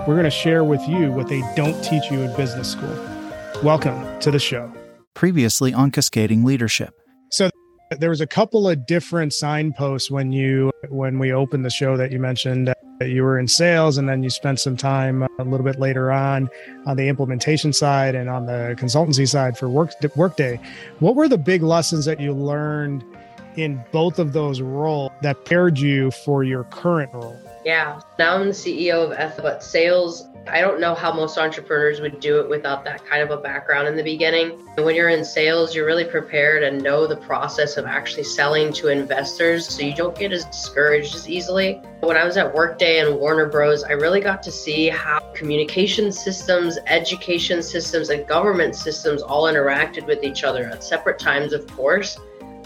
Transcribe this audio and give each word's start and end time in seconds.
We're 0.00 0.16
going 0.16 0.24
to 0.24 0.30
share 0.30 0.64
with 0.64 0.86
you 0.86 1.10
what 1.12 1.28
they 1.28 1.40
don't 1.56 1.82
teach 1.82 2.10
you 2.10 2.20
in 2.20 2.36
business 2.36 2.70
school. 2.70 2.94
Welcome 3.62 4.20
to 4.20 4.30
the 4.30 4.38
show. 4.38 4.70
Previously 5.14 5.72
on 5.72 5.90
Cascading 5.90 6.44
Leadership. 6.44 6.94
So 7.30 7.48
there 7.90 8.10
was 8.10 8.20
a 8.20 8.26
couple 8.26 8.68
of 8.68 8.86
different 8.86 9.32
signposts 9.32 10.10
when 10.10 10.30
you 10.30 10.70
when 10.90 11.18
we 11.18 11.32
opened 11.32 11.64
the 11.64 11.70
show 11.70 11.96
that 11.96 12.12
you 12.12 12.18
mentioned 12.18 12.68
that 12.68 13.08
you 13.08 13.22
were 13.22 13.38
in 13.38 13.48
sales 13.48 13.96
and 13.96 14.06
then 14.06 14.22
you 14.22 14.28
spent 14.28 14.60
some 14.60 14.76
time 14.76 15.22
uh, 15.22 15.28
a 15.38 15.44
little 15.44 15.64
bit 15.64 15.78
later 15.78 16.12
on 16.12 16.50
on 16.86 16.98
the 16.98 17.08
implementation 17.08 17.72
side 17.72 18.14
and 18.14 18.28
on 18.28 18.44
the 18.44 18.76
consultancy 18.78 19.26
side 19.26 19.56
for 19.56 19.68
work 19.68 19.90
workday 20.16 20.60
what 20.98 21.14
were 21.14 21.28
the 21.28 21.38
big 21.38 21.62
lessons 21.62 22.04
that 22.04 22.20
you 22.20 22.32
learned 22.32 23.04
in 23.56 23.82
both 23.92 24.18
of 24.18 24.32
those 24.32 24.60
roles 24.60 25.12
that 25.22 25.44
paired 25.44 25.78
you 25.78 26.10
for 26.10 26.44
your 26.44 26.64
current 26.64 27.12
role 27.12 27.38
yeah. 27.64 28.00
Now 28.18 28.36
I'm 28.36 28.48
the 28.48 28.52
CEO 28.52 29.04
of 29.04 29.12
F, 29.12 29.38
but 29.38 29.62
sales, 29.62 30.28
I 30.46 30.60
don't 30.60 30.80
know 30.80 30.94
how 30.94 31.12
most 31.14 31.38
entrepreneurs 31.38 32.00
would 32.00 32.20
do 32.20 32.38
it 32.40 32.48
without 32.48 32.84
that 32.84 33.04
kind 33.06 33.22
of 33.22 33.30
a 33.30 33.40
background 33.40 33.88
in 33.88 33.96
the 33.96 34.02
beginning. 34.02 34.62
And 34.76 34.84
when 34.84 34.94
you're 34.94 35.08
in 35.08 35.24
sales, 35.24 35.74
you're 35.74 35.86
really 35.86 36.04
prepared 36.04 36.62
and 36.62 36.82
know 36.82 37.06
the 37.06 37.16
process 37.16 37.78
of 37.78 37.86
actually 37.86 38.24
selling 38.24 38.70
to 38.74 38.88
investors. 38.88 39.66
So 39.66 39.82
you 39.82 39.94
don't 39.94 40.16
get 40.16 40.32
as 40.32 40.44
discouraged 40.44 41.14
as 41.14 41.26
easily. 41.26 41.80
When 42.00 42.18
I 42.18 42.24
was 42.24 42.36
at 42.36 42.54
Workday 42.54 42.98
and 42.98 43.18
Warner 43.18 43.48
Bros., 43.48 43.82
I 43.82 43.92
really 43.92 44.20
got 44.20 44.42
to 44.42 44.52
see 44.52 44.90
how 44.90 45.20
communication 45.34 46.12
systems, 46.12 46.78
education 46.86 47.62
systems, 47.62 48.10
and 48.10 48.26
government 48.26 48.76
systems 48.76 49.22
all 49.22 49.44
interacted 49.44 50.06
with 50.06 50.22
each 50.22 50.44
other 50.44 50.66
at 50.66 50.84
separate 50.84 51.18
times, 51.18 51.54
of 51.54 51.66
course 51.74 52.18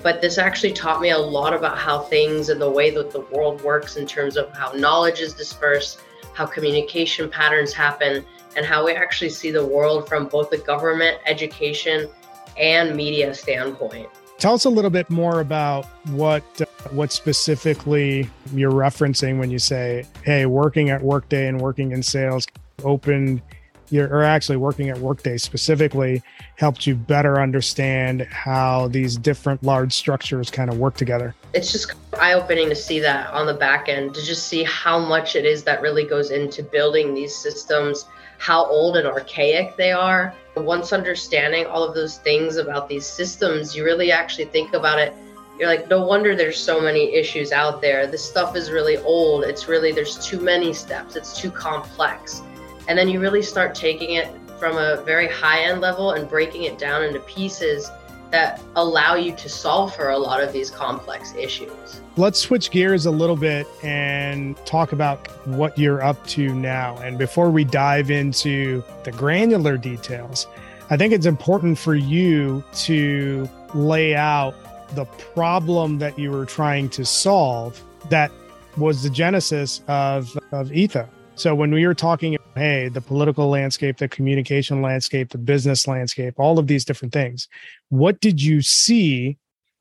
but 0.03 0.21
this 0.21 0.39
actually 0.39 0.73
taught 0.73 1.01
me 1.01 1.11
a 1.11 1.19
lot 1.19 1.53
about 1.53 1.79
how 1.79 2.01
things 2.01 2.49
and 2.49 2.61
the 2.61 2.71
way 2.71 2.91
that 2.91 3.11
the 3.11 3.21
world 3.21 3.61
works 3.63 3.97
in 3.97 4.07
terms 4.07 4.37
of 4.37 4.51
how 4.57 4.73
knowledge 4.73 5.21
is 5.21 5.35
dispersed, 5.35 6.01
how 6.35 6.47
communication 6.47 7.29
patterns 7.29 7.73
happen, 7.73 8.25
and 8.57 8.65
how 8.65 8.85
we 8.85 8.93
actually 8.93 9.31
see 9.31 9.51
the 9.51 9.65
world 9.65 10.09
from 10.09 10.27
both 10.27 10.51
the 10.51 10.59
government, 10.59 11.19
education, 11.27 12.09
and 12.57 12.97
media 12.97 13.35
standpoint. 13.35 14.09
Tell 14.39 14.55
us 14.55 14.65
a 14.65 14.71
little 14.71 14.91
bit 14.91 15.11
more 15.11 15.41
about 15.41 15.85
what 16.11 16.45
uh, 16.61 16.65
what 16.91 17.11
specifically 17.11 18.31
you're 18.55 18.71
referencing 18.71 19.39
when 19.39 19.51
you 19.51 19.59
say, 19.59 20.07
"Hey, 20.23 20.47
working 20.47 20.91
at 20.91 21.03
Workday 21.03 21.49
and 21.49 21.61
working 21.61 21.91
in 21.91 22.05
sales 22.05 22.47
opened 22.85 23.43
you're 23.91 24.09
or 24.09 24.23
actually 24.23 24.57
working 24.57 24.89
at 24.89 24.99
Workday 24.99 25.37
specifically 25.39 26.23
helped 26.57 26.87
you 26.87 26.95
better 26.95 27.41
understand 27.41 28.23
how 28.23 28.89
these 28.89 29.17
different 29.17 29.63
large 29.63 29.93
structures 29.93 30.51
kind 30.51 30.71
of 30.71 30.79
work 30.79 30.97
together? 30.97 31.35
It's 31.55 31.73
just 31.73 31.93
eye 32.19 32.35
opening 32.35 32.69
to 32.69 32.75
see 32.75 33.01
that 33.01 33.33
on 33.33 33.47
the 33.47 33.55
back 33.55 33.89
end, 33.89 34.15
to 34.15 34.25
just 34.25 34.49
see 34.49 34.65
how 34.65 34.99
much 34.99 35.37
it 35.37 35.45
is 35.45 35.63
that 35.65 35.81
really 35.81 36.05
goes 36.05 36.31
into 36.31 36.63
building 36.63 37.15
these 37.15 37.35
systems, 37.35 38.07
how 38.39 38.67
old 38.67 38.97
and 38.97 39.07
archaic 39.07 39.77
they 39.77 39.93
are. 39.93 40.35
Once 40.57 40.93
understanding 40.93 41.67
all 41.67 41.85
of 41.85 41.95
those 41.95 42.19
things 42.19 42.57
about 42.57 42.89
these 42.89 43.07
systems, 43.07 43.77
you 43.77 43.85
really 43.85 44.11
actually 44.11 44.47
think 44.47 44.75
about 44.75 44.99
it. 44.99 45.15
You're 45.59 45.69
like 45.69 45.89
no 45.89 46.05
wonder 46.05 46.37
there's 46.37 46.59
so 46.59 46.81
many 46.81 47.15
issues 47.15 47.51
out 47.51 47.81
there. 47.81 48.07
This 48.07 48.25
stuff 48.25 48.55
is 48.55 48.71
really 48.71 48.97
old. 48.99 49.45
It's 49.45 49.69
really 49.69 49.91
there's 49.93 50.25
too 50.25 50.41
many 50.41 50.73
steps. 50.73 51.17
It's 51.17 51.37
too 51.37 51.51
complex 51.51 52.43
and 52.89 52.99
then 52.99 53.09
you 53.09 53.21
really 53.21 53.43
start 53.43 53.75
taking 53.75 54.15
it 54.15 54.29
from 54.59 54.77
a 54.77 55.03
very 55.03 55.29
high 55.29 55.61
end 55.61 55.81
level 55.81 56.13
and 56.13 56.29
breaking 56.29 56.65
it 56.65 56.79
down 56.79 57.05
into 57.05 57.21
pieces 57.21 57.91
that 58.31 58.61
allow 58.77 59.15
you 59.15 59.33
to 59.35 59.49
solve 59.49 59.95
for 59.95 60.11
a 60.11 60.19
lot 60.19 60.43
of 60.43 60.53
these 60.53 60.71
complex 60.71 61.35
issues. 61.35 62.01
Let's 62.17 62.39
switch 62.39 62.71
gears 62.71 63.07
a 63.07 63.11
little 63.11 63.37
bit 63.37 63.67
and 63.83 64.57
talk 64.67 64.93
about 64.93 65.29
what 65.47 65.79
you're 65.79 66.03
up 66.03 66.27
to 66.29 66.55
now. 66.55 66.97
And 66.99 67.17
before 67.17 67.51
we 67.51 67.65
dive 67.65 68.11
into 68.11 68.83
the 69.05 69.13
granular 69.13 69.77
details, 69.77 70.47
I 70.91 70.97
think 70.97 71.13
it's 71.13 71.27
important 71.27 71.79
for 71.79 71.95
you 71.95 72.65
to 72.73 73.49
lay 73.75 74.15
out 74.15 74.55
the 74.95 75.05
problem 75.05 75.99
that 75.99 76.19
you 76.19 76.31
were 76.31 76.47
trying 76.47 76.89
to 76.91 77.05
solve 77.05 77.83
that 78.09 78.31
was 78.77 79.03
the 79.03 79.11
genesis 79.11 79.83
of, 79.89 80.37
of 80.53 80.69
Etha. 80.69 81.09
So 81.35 81.55
when 81.55 81.71
we 81.73 81.87
were 81.87 81.95
talking, 81.95 82.38
hey, 82.59 82.89
the 82.89 83.01
political 83.01 83.49
landscape, 83.49 83.99
the 83.99 84.09
communication 84.09 84.83
landscape, 84.83 85.31
the 85.31 85.39
business 85.39 85.87
landscape, 85.87 86.35
all 86.39 86.59
of 86.59 86.67
these 86.67 86.85
different 86.85 87.13
things, 87.13 87.49
what 87.89 88.21
did 88.21 88.43
you 88.43 88.61
see 88.63 89.39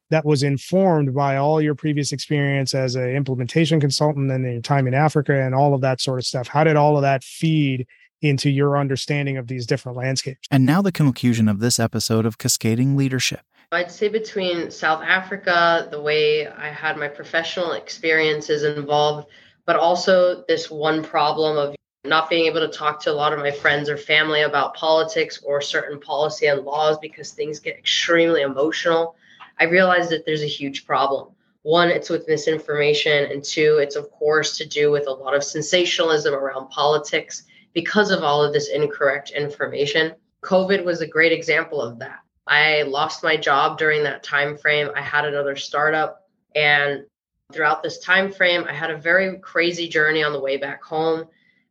that 0.10 0.26
was 0.26 0.44
informed 0.44 1.14
by 1.14 1.36
all 1.36 1.62
your 1.62 1.76
previous 1.76 2.12
experience 2.14 2.74
as 2.74 2.96
an 2.96 3.10
implementation 3.10 3.80
consultant 3.80 4.32
and 4.32 4.46
your 4.46 4.62
time 4.62 4.88
in 4.88 4.94
Africa 4.94 5.42
and 5.42 5.54
all 5.54 5.74
of 5.74 5.82
that 5.82 6.00
sort 6.00 6.20
of 6.20 6.26
stuff? 6.26 6.48
How 6.48 6.64
did 6.64 6.76
all 6.76 6.96
of 6.96 7.02
that 7.02 7.24
feed 7.24 7.88
into 8.22 8.50
your 8.50 8.78
understanding 8.78 9.38
of 9.38 9.48
these 9.48 9.66
different 9.66 9.98
landscapes? 9.98 10.48
And 10.50 10.66
now 10.66 10.82
the 10.82 10.92
conclusion 10.92 11.48
of 11.50 11.60
this 11.60 11.80
episode 11.80 12.26
of 12.26 12.38
Cascading 12.38 12.96
Leadership. 12.96 13.42
I'd 13.74 13.92
say 13.92 14.08
between 14.08 14.72
South 14.72 15.04
Africa, 15.04 15.90
the 15.92 16.02
way 16.02 16.48
I 16.48 16.70
had 16.70 16.98
my 16.98 17.10
professional 17.10 17.74
experiences 17.74 18.64
involved 18.64 19.28
but 19.68 19.76
also 19.76 20.44
this 20.48 20.72
one 20.72 21.04
problem 21.04 21.58
of 21.58 21.76
not 22.04 22.30
being 22.30 22.46
able 22.46 22.60
to 22.60 22.68
talk 22.68 23.02
to 23.02 23.12
a 23.12 23.14
lot 23.14 23.34
of 23.34 23.40
my 23.40 23.52
friends 23.52 23.90
or 23.90 23.98
family 23.98 24.42
about 24.42 24.76
politics 24.76 25.42
or 25.44 25.62
certain 25.62 26.00
policy 26.00 26.48
and 26.48 26.64
laws 26.64 26.98
because 27.00 27.32
things 27.32 27.60
get 27.60 27.78
extremely 27.78 28.42
emotional. 28.42 29.16
I 29.60 29.66
realized 29.66 30.10
that 30.12 30.26
there's 30.26 30.44
a 30.44 30.48
huge 30.48 30.86
problem. 30.86 31.30
One, 31.64 31.90
it's 31.90 32.10
with 32.10 32.28
misinformation, 32.28 33.30
and 33.32 33.44
two, 33.44 33.80
it's 33.82 33.96
of 33.96 34.10
course 34.12 34.58
to 34.58 34.66
do 34.66 34.92
with 34.92 35.08
a 35.08 35.12
lot 35.12 35.36
of 35.36 35.44
sensationalism 35.44 36.34
around 36.34 36.70
politics 36.70 37.44
because 37.74 38.12
of 38.12 38.24
all 38.24 38.44
of 38.44 38.54
this 38.54 38.70
incorrect 38.70 39.32
information. 39.32 40.14
COVID 40.44 40.86
was 40.86 41.02
a 41.02 41.08
great 41.08 41.34
example 41.34 41.82
of 41.82 42.00
that. 42.00 42.20
I 42.46 42.84
lost 42.84 43.24
my 43.24 43.36
job 43.36 43.78
during 43.78 44.04
that 44.04 44.24
time 44.24 44.58
frame. 44.58 44.90
I 44.96 45.02
had 45.02 45.26
another 45.26 45.58
startup 45.58 46.28
and 46.56 47.04
throughout 47.52 47.82
this 47.82 48.00
time 48.00 48.32
frame 48.32 48.66
i 48.68 48.74
had 48.74 48.92
a 48.92 48.98
very 48.98 49.38
crazy 49.40 49.88
journey 49.88 50.24
on 50.24 50.34
the 50.34 50.40
way 50.40 50.58
back 50.58 50.84
home 50.84 51.26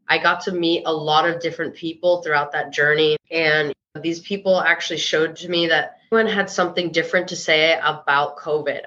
i 0.08 0.18
got 0.18 0.40
to 0.42 0.52
meet 0.52 0.82
a 0.86 0.92
lot 0.92 1.28
of 1.28 1.40
different 1.40 1.74
people 1.74 2.22
throughout 2.22 2.52
that 2.52 2.72
journey. 2.72 3.16
And 3.30 3.72
these 4.02 4.20
people 4.20 4.60
actually 4.60 4.98
showed 4.98 5.36
to 5.36 5.48
me 5.48 5.68
that 5.68 5.98
everyone 6.12 6.32
had 6.32 6.50
something 6.50 6.92
different 6.92 7.28
to 7.28 7.36
say 7.36 7.78
about 7.82 8.36
covid. 8.36 8.82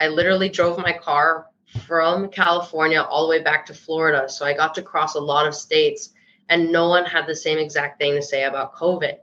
I 0.00 0.08
literally 0.08 0.48
drove 0.48 0.78
my 0.78 0.92
car 0.92 1.46
from 1.86 2.28
california 2.28 3.02
all 3.02 3.26
the 3.26 3.30
way 3.30 3.42
back 3.42 3.66
to 3.66 3.74
florida. 3.74 4.28
So 4.28 4.46
i 4.46 4.52
got 4.54 4.74
to 4.76 4.82
cross 4.82 5.14
a 5.14 5.20
lot 5.20 5.46
of 5.46 5.54
states 5.54 6.10
and 6.48 6.70
no 6.70 6.88
one 6.88 7.04
had 7.04 7.26
the 7.26 7.36
same 7.36 7.58
exact 7.58 7.98
thing 7.98 8.14
to 8.14 8.22
say 8.22 8.44
about 8.44 8.74
covid. 8.74 9.18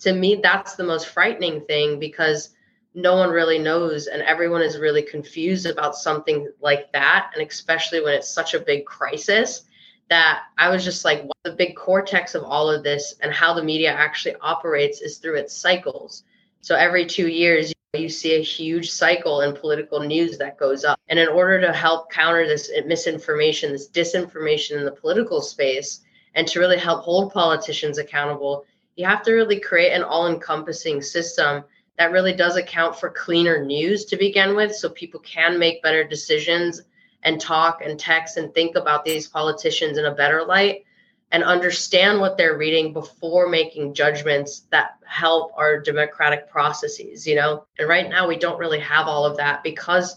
To 0.00 0.12
me 0.12 0.40
that's 0.42 0.76
the 0.76 0.84
most 0.84 1.08
frightening 1.08 1.62
thing 1.62 1.98
because 1.98 2.50
no 2.94 3.14
one 3.14 3.28
really 3.28 3.58
knows 3.58 4.06
and 4.06 4.22
everyone 4.22 4.62
is 4.62 4.78
really 4.78 5.02
confused 5.02 5.66
about 5.66 5.94
something 5.94 6.50
like 6.62 6.90
that. 6.92 7.30
And 7.34 7.46
especially 7.46 8.00
when 8.00 8.14
it's 8.14 8.28
such 8.28 8.54
a 8.54 8.60
big 8.60 8.86
crisis 8.86 9.62
that 10.08 10.42
i 10.58 10.68
was 10.68 10.84
just 10.84 11.04
like 11.04 11.26
the 11.46 11.52
big 11.52 11.76
cortex 11.76 12.34
of 12.34 12.42
all 12.42 12.68
of 12.68 12.82
this 12.82 13.14
and 13.20 13.32
how 13.32 13.54
the 13.54 13.62
media 13.62 13.92
actually 13.92 14.34
operates 14.40 15.00
is 15.00 15.18
through 15.18 15.36
its 15.36 15.56
cycles. 15.56 16.24
So 16.60 16.74
every 16.74 17.06
two 17.06 17.28
years 17.28 17.72
you 17.94 18.08
see 18.08 18.34
a 18.34 18.42
huge 18.42 18.90
cycle 18.90 19.42
in 19.42 19.54
political 19.54 20.00
news 20.00 20.36
that 20.38 20.58
goes 20.58 20.84
up. 20.84 20.98
And 21.08 21.18
in 21.18 21.28
order 21.28 21.60
to 21.60 21.72
help 21.72 22.10
counter 22.10 22.46
this 22.46 22.70
misinformation 22.84 23.72
this 23.72 23.88
disinformation 23.88 24.76
in 24.76 24.84
the 24.84 24.90
political 24.90 25.40
space 25.40 26.00
and 26.34 26.48
to 26.48 26.58
really 26.58 26.78
help 26.78 27.02
hold 27.02 27.32
politicians 27.32 27.98
accountable 27.98 28.64
you 28.96 29.06
have 29.06 29.22
to 29.22 29.32
really 29.32 29.60
create 29.60 29.92
an 29.92 30.02
all-encompassing 30.02 31.02
system 31.02 31.62
that 31.98 32.12
really 32.12 32.32
does 32.32 32.56
account 32.56 32.96
for 32.96 33.10
cleaner 33.10 33.64
news 33.64 34.06
to 34.06 34.16
begin 34.16 34.56
with 34.56 34.74
so 34.74 34.88
people 34.88 35.20
can 35.20 35.58
make 35.58 35.82
better 35.82 36.02
decisions 36.02 36.82
and 37.26 37.38
talk 37.38 37.82
and 37.84 38.00
text 38.00 38.38
and 38.38 38.54
think 38.54 38.74
about 38.74 39.04
these 39.04 39.28
politicians 39.28 39.98
in 39.98 40.06
a 40.06 40.14
better 40.14 40.44
light 40.44 40.84
and 41.32 41.42
understand 41.42 42.20
what 42.20 42.38
they're 42.38 42.56
reading 42.56 42.92
before 42.92 43.48
making 43.48 43.92
judgments 43.92 44.62
that 44.70 44.92
help 45.04 45.52
our 45.56 45.78
democratic 45.80 46.48
processes 46.48 47.26
you 47.26 47.34
know 47.34 47.66
and 47.78 47.88
right 47.88 48.08
now 48.08 48.26
we 48.26 48.38
don't 48.38 48.58
really 48.58 48.80
have 48.80 49.06
all 49.06 49.26
of 49.26 49.36
that 49.36 49.62
because 49.62 50.16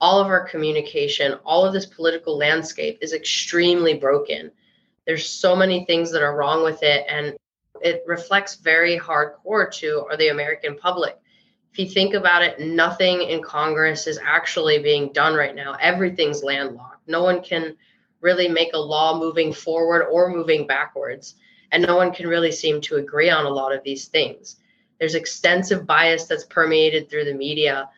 all 0.00 0.20
of 0.20 0.28
our 0.28 0.46
communication 0.46 1.34
all 1.44 1.64
of 1.66 1.72
this 1.72 1.86
political 1.86 2.36
landscape 2.36 2.98
is 3.00 3.12
extremely 3.12 3.94
broken 3.94 4.52
there's 5.06 5.26
so 5.26 5.56
many 5.56 5.84
things 5.86 6.12
that 6.12 6.22
are 6.22 6.36
wrong 6.36 6.62
with 6.62 6.82
it 6.82 7.04
and 7.08 7.34
it 7.82 8.02
reflects 8.06 8.56
very 8.56 8.98
hardcore 8.98 9.72
to 9.72 10.06
the 10.18 10.28
American 10.28 10.76
public. 10.76 11.18
If 11.72 11.78
you 11.78 11.86
think 11.86 12.14
about 12.14 12.42
it, 12.42 12.60
nothing 12.60 13.22
in 13.22 13.42
Congress 13.42 14.06
is 14.06 14.18
actually 14.24 14.80
being 14.80 15.12
done 15.12 15.34
right 15.34 15.54
now. 15.54 15.76
Everything's 15.80 16.42
landlocked. 16.42 17.06
No 17.06 17.22
one 17.22 17.42
can 17.42 17.76
really 18.20 18.48
make 18.48 18.70
a 18.74 18.78
law 18.78 19.18
moving 19.18 19.52
forward 19.52 20.06
or 20.10 20.28
moving 20.28 20.66
backwards. 20.66 21.36
And 21.72 21.86
no 21.86 21.96
one 21.96 22.12
can 22.12 22.26
really 22.26 22.50
seem 22.50 22.80
to 22.82 22.96
agree 22.96 23.30
on 23.30 23.46
a 23.46 23.50
lot 23.50 23.72
of 23.72 23.84
these 23.84 24.06
things. 24.06 24.56
There's 24.98 25.14
extensive 25.14 25.86
bias 25.86 26.26
that's 26.26 26.44
permeated 26.44 27.08
through 27.08 27.24
the 27.24 27.34
media, 27.34 27.88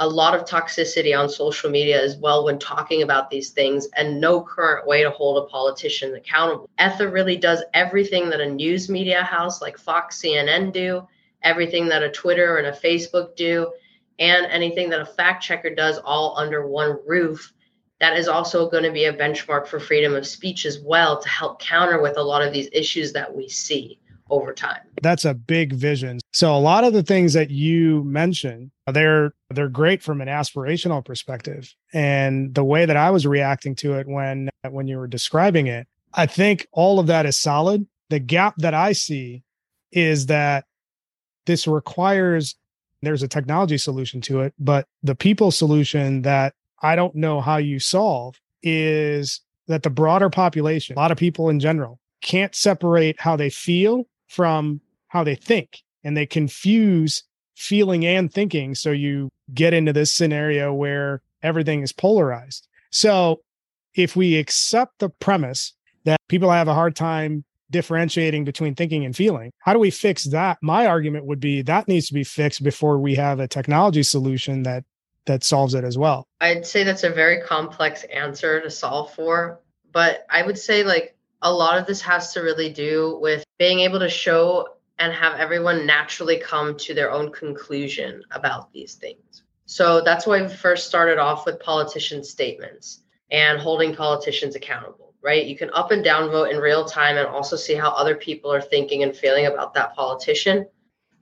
a 0.00 0.06
lot 0.06 0.34
of 0.34 0.44
toxicity 0.44 1.18
on 1.18 1.28
social 1.28 1.70
media 1.70 2.00
as 2.02 2.16
well 2.16 2.44
when 2.44 2.58
talking 2.58 3.02
about 3.02 3.30
these 3.30 3.50
things, 3.50 3.88
and 3.96 4.20
no 4.20 4.40
current 4.42 4.86
way 4.86 5.02
to 5.02 5.10
hold 5.10 5.38
a 5.38 5.46
politician 5.46 6.14
accountable. 6.14 6.68
Etha 6.78 7.10
really 7.10 7.36
does 7.36 7.64
everything 7.72 8.28
that 8.28 8.40
a 8.40 8.50
news 8.50 8.90
media 8.90 9.22
house 9.22 9.62
like 9.62 9.78
Fox, 9.78 10.20
CNN 10.20 10.72
do, 10.72 11.06
everything 11.44 11.88
that 11.88 12.02
a 12.02 12.10
Twitter 12.10 12.56
and 12.56 12.66
a 12.66 12.72
Facebook 12.72 13.36
do, 13.36 13.72
and 14.18 14.46
anything 14.46 14.90
that 14.90 15.00
a 15.00 15.06
fact 15.06 15.42
checker 15.42 15.74
does 15.74 15.98
all 15.98 16.36
under 16.36 16.66
one 16.66 16.98
roof 17.06 17.52
that 18.00 18.18
is 18.18 18.28
also 18.28 18.68
going 18.68 18.82
to 18.82 18.90
be 18.90 19.04
a 19.04 19.12
benchmark 19.12 19.66
for 19.66 19.78
freedom 19.78 20.14
of 20.14 20.26
speech 20.26 20.66
as 20.66 20.80
well 20.80 21.20
to 21.20 21.28
help 21.28 21.60
counter 21.60 22.02
with 22.02 22.16
a 22.16 22.22
lot 22.22 22.42
of 22.42 22.52
these 22.52 22.68
issues 22.72 23.12
that 23.12 23.34
we 23.34 23.48
see 23.48 23.98
over 24.30 24.52
time. 24.52 24.80
That's 25.02 25.24
a 25.24 25.34
big 25.34 25.72
vision. 25.72 26.18
So 26.32 26.54
a 26.54 26.58
lot 26.58 26.84
of 26.84 26.92
the 26.92 27.02
things 27.02 27.34
that 27.34 27.50
you 27.50 28.02
mentioned, 28.04 28.70
they're 28.90 29.32
they're 29.50 29.68
great 29.68 30.02
from 30.02 30.20
an 30.20 30.28
aspirational 30.28 31.04
perspective. 31.04 31.74
And 31.92 32.54
the 32.54 32.64
way 32.64 32.84
that 32.86 32.96
I 32.96 33.10
was 33.10 33.26
reacting 33.26 33.74
to 33.76 33.94
it 33.94 34.08
when 34.08 34.50
when 34.68 34.88
you 34.88 34.98
were 34.98 35.06
describing 35.06 35.66
it, 35.66 35.86
I 36.12 36.26
think 36.26 36.66
all 36.72 36.98
of 36.98 37.06
that 37.06 37.26
is 37.26 37.38
solid. 37.38 37.86
The 38.10 38.18
gap 38.18 38.54
that 38.58 38.74
I 38.74 38.92
see 38.92 39.44
is 39.92 40.26
that 40.26 40.64
this 41.46 41.66
requires 41.66 42.56
there's 43.02 43.22
a 43.22 43.28
technology 43.28 43.78
solution 43.78 44.20
to 44.22 44.40
it, 44.40 44.54
but 44.58 44.86
the 45.02 45.14
people 45.14 45.50
solution 45.50 46.22
that 46.22 46.54
I 46.82 46.96
don't 46.96 47.14
know 47.14 47.40
how 47.40 47.58
you 47.58 47.78
solve 47.78 48.40
is 48.62 49.40
that 49.66 49.82
the 49.82 49.90
broader 49.90 50.30
population, 50.30 50.96
a 50.96 51.00
lot 51.00 51.12
of 51.12 51.18
people 51.18 51.48
in 51.48 51.60
general, 51.60 51.98
can't 52.22 52.54
separate 52.54 53.20
how 53.20 53.36
they 53.36 53.50
feel 53.50 54.06
from 54.28 54.80
how 55.08 55.24
they 55.24 55.34
think. 55.34 55.82
And 56.02 56.16
they 56.16 56.26
confuse 56.26 57.22
feeling 57.54 58.04
and 58.04 58.32
thinking. 58.32 58.74
So 58.74 58.90
you 58.90 59.30
get 59.52 59.72
into 59.72 59.92
this 59.92 60.12
scenario 60.12 60.72
where 60.72 61.22
everything 61.42 61.82
is 61.82 61.92
polarized. 61.92 62.66
So 62.90 63.42
if 63.94 64.16
we 64.16 64.36
accept 64.36 64.98
the 64.98 65.08
premise 65.08 65.72
that 66.04 66.20
people 66.28 66.50
have 66.50 66.68
a 66.68 66.74
hard 66.74 66.96
time 66.96 67.44
differentiating 67.74 68.44
between 68.44 68.76
thinking 68.76 69.04
and 69.04 69.16
feeling, 69.16 69.50
how 69.58 69.72
do 69.72 69.80
we 69.80 69.90
fix 69.90 70.24
that? 70.24 70.58
My 70.62 70.86
argument 70.86 71.26
would 71.26 71.40
be 71.40 71.62
that 71.62 71.88
needs 71.88 72.06
to 72.06 72.14
be 72.14 72.22
fixed 72.22 72.62
before 72.62 72.98
we 72.98 73.16
have 73.16 73.40
a 73.40 73.48
technology 73.48 74.04
solution 74.04 74.62
that 74.62 74.84
that 75.26 75.42
solves 75.42 75.74
it 75.74 75.84
as 75.84 75.98
well? 75.98 76.28
I'd 76.40 76.66
say 76.66 76.84
that's 76.84 77.02
a 77.02 77.10
very 77.10 77.40
complex 77.42 78.04
answer 78.04 78.60
to 78.60 78.70
solve 78.70 79.12
for, 79.14 79.60
but 79.92 80.24
I 80.30 80.42
would 80.42 80.58
say 80.58 80.84
like 80.84 81.16
a 81.42 81.52
lot 81.52 81.78
of 81.78 81.86
this 81.86 82.00
has 82.02 82.32
to 82.34 82.40
really 82.40 82.70
do 82.72 83.18
with 83.20 83.42
being 83.58 83.80
able 83.80 83.98
to 83.98 84.08
show 84.08 84.68
and 84.98 85.12
have 85.12 85.40
everyone 85.40 85.86
naturally 85.86 86.38
come 86.38 86.76
to 86.76 86.94
their 86.94 87.10
own 87.10 87.32
conclusion 87.32 88.22
about 88.30 88.72
these 88.72 88.94
things. 88.94 89.42
So 89.66 90.00
that's 90.02 90.26
why 90.26 90.42
we 90.42 90.48
first 90.48 90.86
started 90.86 91.18
off 91.18 91.46
with 91.46 91.58
politician 91.58 92.22
statements 92.22 93.02
and 93.30 93.58
holding 93.58 93.94
politicians 93.94 94.54
accountable, 94.54 95.13
right? 95.24 95.46
You 95.46 95.56
can 95.56 95.70
up 95.72 95.90
and 95.90 96.04
down 96.04 96.30
vote 96.30 96.50
in 96.50 96.58
real 96.58 96.84
time 96.84 97.16
and 97.16 97.26
also 97.26 97.56
see 97.56 97.74
how 97.74 97.90
other 97.90 98.14
people 98.14 98.52
are 98.52 98.60
thinking 98.60 99.02
and 99.02 99.16
feeling 99.16 99.46
about 99.46 99.72
that 99.74 99.96
politician. 99.96 100.66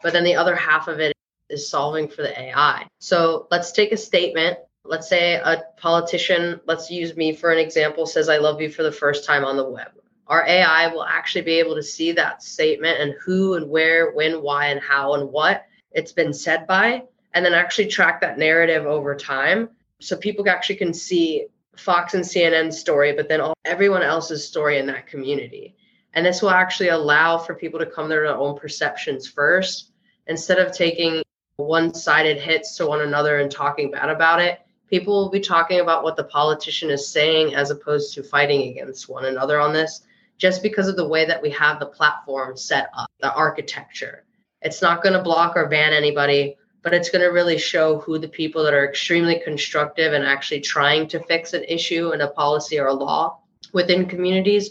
But 0.02 0.12
then 0.12 0.25
the 0.25 0.34
other 0.34 0.56
half 0.56 0.88
of 0.88 0.99
it 0.99 1.14
is 1.49 1.70
solving 1.70 2.08
for 2.08 2.22
the 2.22 2.38
AI. 2.38 2.88
So 2.99 3.46
let's 3.52 3.70
take 3.70 3.93
a 3.93 3.96
statement. 3.96 4.58
Let's 4.84 5.08
say 5.08 5.34
a 5.34 5.62
politician, 5.76 6.60
let's 6.66 6.90
use 6.90 7.16
me 7.16 7.32
for 7.32 7.52
an 7.52 7.58
example, 7.58 8.04
says, 8.04 8.28
I 8.28 8.38
love 8.38 8.60
you 8.60 8.69
for 8.69 8.82
the 8.82 8.90
first 8.90 9.25
time 9.25 9.44
on 9.44 9.56
the 9.56 9.69
web. 9.69 9.93
Our 10.26 10.44
AI 10.44 10.88
will 10.88 11.05
actually 11.05 11.43
be 11.43 11.60
able 11.60 11.76
to 11.76 11.82
see 11.82 12.10
that 12.12 12.43
statement 12.43 12.98
and 13.00 13.14
who 13.25 13.55
and 13.55 13.70
where, 13.70 14.10
when, 14.10 14.43
why, 14.43 14.66
and 14.66 14.81
how 14.81 15.14
and 15.14 15.31
what 15.31 15.66
it's 15.93 16.12
been 16.12 16.34
said 16.34 16.66
by, 16.66 17.05
and 17.34 17.44
then 17.44 17.55
actually 17.55 17.87
track 17.87 18.20
that 18.22 18.38
narrative 18.38 18.87
over 18.87 19.14
time. 19.14 19.69
So 20.00 20.16
people 20.16 20.48
actually 20.48 20.76
can 20.76 20.93
see 20.93 21.46
Fox 21.76 22.14
and 22.14 22.24
CNN's 22.24 22.78
story, 22.78 23.12
but 23.12 23.28
then 23.28 23.40
all, 23.40 23.54
everyone 23.64 24.02
else's 24.02 24.46
story 24.46 24.78
in 24.78 24.86
that 24.86 25.06
community. 25.06 25.74
And 26.14 26.26
this 26.26 26.42
will 26.42 26.50
actually 26.50 26.88
allow 26.88 27.38
for 27.38 27.54
people 27.54 27.78
to 27.80 27.86
come 27.86 28.06
to 28.06 28.10
their 28.10 28.26
own 28.26 28.58
perceptions 28.58 29.26
first 29.26 29.92
instead 30.26 30.58
of 30.58 30.72
taking 30.72 31.22
one 31.56 31.94
sided 31.94 32.38
hits 32.38 32.76
to 32.76 32.86
one 32.86 33.00
another 33.00 33.38
and 33.38 33.50
talking 33.50 33.90
bad 33.90 34.08
about 34.08 34.40
it, 34.40 34.60
people 34.88 35.14
will 35.14 35.30
be 35.30 35.40
talking 35.40 35.80
about 35.80 36.02
what 36.02 36.16
the 36.16 36.24
politician 36.24 36.90
is 36.90 37.08
saying 37.08 37.54
as 37.54 37.70
opposed 37.70 38.14
to 38.14 38.22
fighting 38.22 38.70
against 38.70 39.08
one 39.08 39.24
another 39.24 39.58
on 39.58 39.72
this, 39.72 40.02
just 40.38 40.62
because 40.62 40.88
of 40.88 40.96
the 40.96 41.08
way 41.08 41.24
that 41.24 41.40
we 41.40 41.50
have 41.50 41.78
the 41.78 41.86
platform 41.86 42.56
set 42.56 42.88
up, 42.96 43.10
the 43.20 43.32
architecture. 43.32 44.24
It's 44.60 44.82
not 44.82 45.02
going 45.02 45.14
to 45.14 45.22
block 45.22 45.56
or 45.56 45.69
ban 45.69 45.92
anybody, 45.92 46.56
but 46.82 46.93
it's 46.93 47.11
going 47.11 47.23
to 47.23 47.29
really 47.29 47.58
show 47.58 47.99
who 47.99 48.19
the 48.19 48.29
people 48.29 48.64
that 48.64 48.75
are 48.75 48.88
extremely 48.88 49.40
constructive 49.44 50.12
and 50.12 50.25
actually 50.25 50.61
trying 50.61 51.06
to 51.08 51.23
fix 51.25 51.52
an 51.52 51.64
issue 51.64 52.11
and 52.11 52.23
a 52.23 52.29
policy 52.29 52.79
or 52.79 52.88
a 52.88 52.93
law 52.93 53.38
within 53.73 54.06
communities. 54.06 54.70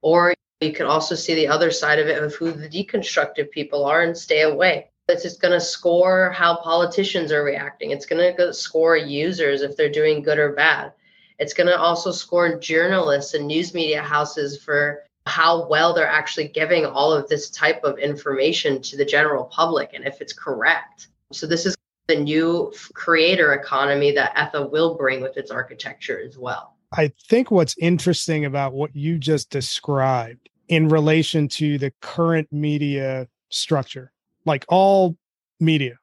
Or 0.00 0.34
you 0.60 0.72
can 0.72 0.86
also 0.86 1.14
see 1.14 1.34
the 1.34 1.48
other 1.48 1.70
side 1.70 1.98
of 1.98 2.06
it 2.06 2.22
of 2.22 2.34
who 2.34 2.52
the 2.52 2.68
deconstructive 2.68 3.50
people 3.50 3.84
are 3.84 4.02
and 4.02 4.16
stay 4.16 4.42
away. 4.42 4.90
It's 5.08 5.22
just 5.22 5.40
going 5.40 5.54
to 5.54 5.60
score 5.60 6.30
how 6.30 6.56
politicians 6.56 7.32
are 7.32 7.42
reacting. 7.42 7.90
It's 7.90 8.06
going 8.06 8.36
to 8.36 8.52
score 8.52 8.96
users 8.96 9.62
if 9.62 9.76
they're 9.76 9.88
doing 9.88 10.22
good 10.22 10.38
or 10.38 10.52
bad. 10.52 10.92
It's 11.38 11.54
going 11.54 11.68
to 11.68 11.78
also 11.78 12.12
score 12.12 12.58
journalists 12.58 13.34
and 13.34 13.46
news 13.46 13.74
media 13.74 14.02
houses 14.02 14.62
for 14.62 15.04
how 15.26 15.66
well 15.68 15.92
they're 15.92 16.06
actually 16.06 16.48
giving 16.48 16.84
all 16.84 17.12
of 17.12 17.28
this 17.28 17.50
type 17.50 17.82
of 17.84 17.98
information 17.98 18.82
to 18.82 18.96
the 18.96 19.04
general 19.04 19.44
public 19.44 19.90
and 19.94 20.06
if 20.06 20.20
it's 20.20 20.32
correct. 20.32 21.08
So, 21.32 21.46
this 21.46 21.66
is 21.66 21.76
the 22.08 22.16
new 22.16 22.72
creator 22.94 23.52
economy 23.52 24.12
that 24.12 24.34
Etha 24.34 24.70
will 24.70 24.96
bring 24.96 25.20
with 25.20 25.36
its 25.36 25.50
architecture 25.50 26.20
as 26.20 26.38
well. 26.38 26.76
I 26.92 27.12
think 27.28 27.50
what's 27.50 27.76
interesting 27.78 28.46
about 28.46 28.72
what 28.72 28.96
you 28.96 29.18
just 29.18 29.50
described 29.50 30.48
in 30.68 30.88
relation 30.88 31.48
to 31.48 31.76
the 31.76 31.92
current 32.00 32.48
media 32.50 33.28
structure 33.50 34.12
like 34.48 34.64
all 34.68 35.16
media, 35.60 35.98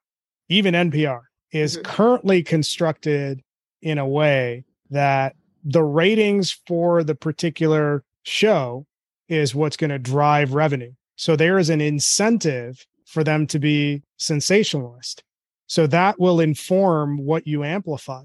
even 0.48 0.72
NPR, 0.72 1.22
is 1.52 1.76
mm-hmm. 1.76 1.82
currently 1.82 2.42
constructed 2.42 3.42
in 3.82 3.98
a 3.98 4.06
way 4.06 4.64
that 4.90 5.34
the 5.64 5.82
ratings 5.82 6.58
for 6.66 7.02
the 7.02 7.14
particular 7.14 8.04
show 8.22 8.86
is 9.28 9.54
what's 9.54 9.76
going 9.76 9.90
to 9.90 9.98
drive 9.98 10.54
revenue. 10.54 10.92
So 11.16 11.36
there 11.36 11.58
is 11.58 11.68
an 11.68 11.80
incentive 11.80 12.86
for 13.04 13.24
them 13.24 13.46
to 13.48 13.58
be 13.58 14.02
sensationalist. 14.16 15.22
So 15.66 15.86
that 15.88 16.18
will 16.18 16.40
inform 16.40 17.18
what 17.18 17.46
you 17.46 17.64
amplify. 17.64 18.24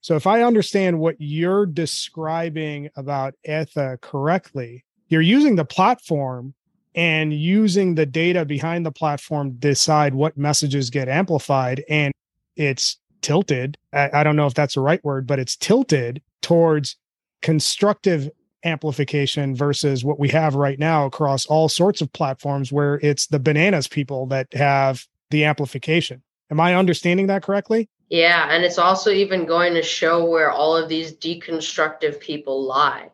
So 0.00 0.14
if 0.14 0.26
I 0.26 0.42
understand 0.42 0.98
what 1.00 1.16
you're 1.18 1.66
describing 1.66 2.90
about 2.96 3.34
Etha 3.46 4.00
correctly, 4.00 4.84
you're 5.08 5.20
using 5.20 5.56
the 5.56 5.64
platform 5.64 6.54
and 6.96 7.32
using 7.32 7.94
the 7.94 8.06
data 8.06 8.44
behind 8.44 8.86
the 8.86 8.92
platform 8.92 9.52
decide 9.58 10.14
what 10.14 10.36
messages 10.36 10.90
get 10.90 11.08
amplified 11.08 11.84
and 11.88 12.12
it's 12.56 12.98
tilted 13.20 13.76
I, 13.92 14.22
don't 14.22 14.36
know 14.36 14.46
if 14.46 14.54
that's 14.54 14.74
the 14.74 14.80
right 14.80 15.04
word 15.04 15.26
but 15.26 15.38
it's 15.38 15.56
tilted 15.56 16.22
towards 16.42 16.96
constructive 17.42 18.30
amplification 18.64 19.54
versus 19.54 20.04
what 20.04 20.18
we 20.18 20.28
have 20.30 20.54
right 20.54 20.78
now 20.78 21.06
across 21.06 21.46
all 21.46 21.68
sorts 21.68 22.00
of 22.00 22.12
platforms 22.12 22.72
where 22.72 22.98
it's 23.02 23.26
the 23.26 23.38
bananas 23.38 23.88
people 23.88 24.26
that 24.26 24.52
have 24.54 25.06
the 25.30 25.44
amplification 25.44 26.22
am 26.50 26.60
i 26.60 26.74
understanding 26.74 27.26
that 27.26 27.42
correctly 27.42 27.88
yeah 28.08 28.48
and 28.50 28.64
it's 28.64 28.78
also 28.78 29.10
even 29.10 29.44
going 29.46 29.74
to 29.74 29.82
show 29.82 30.24
where 30.24 30.50
all 30.50 30.76
of 30.76 30.88
these 30.88 31.12
deconstructive 31.14 32.20
people 32.20 32.62
lie 32.64 33.10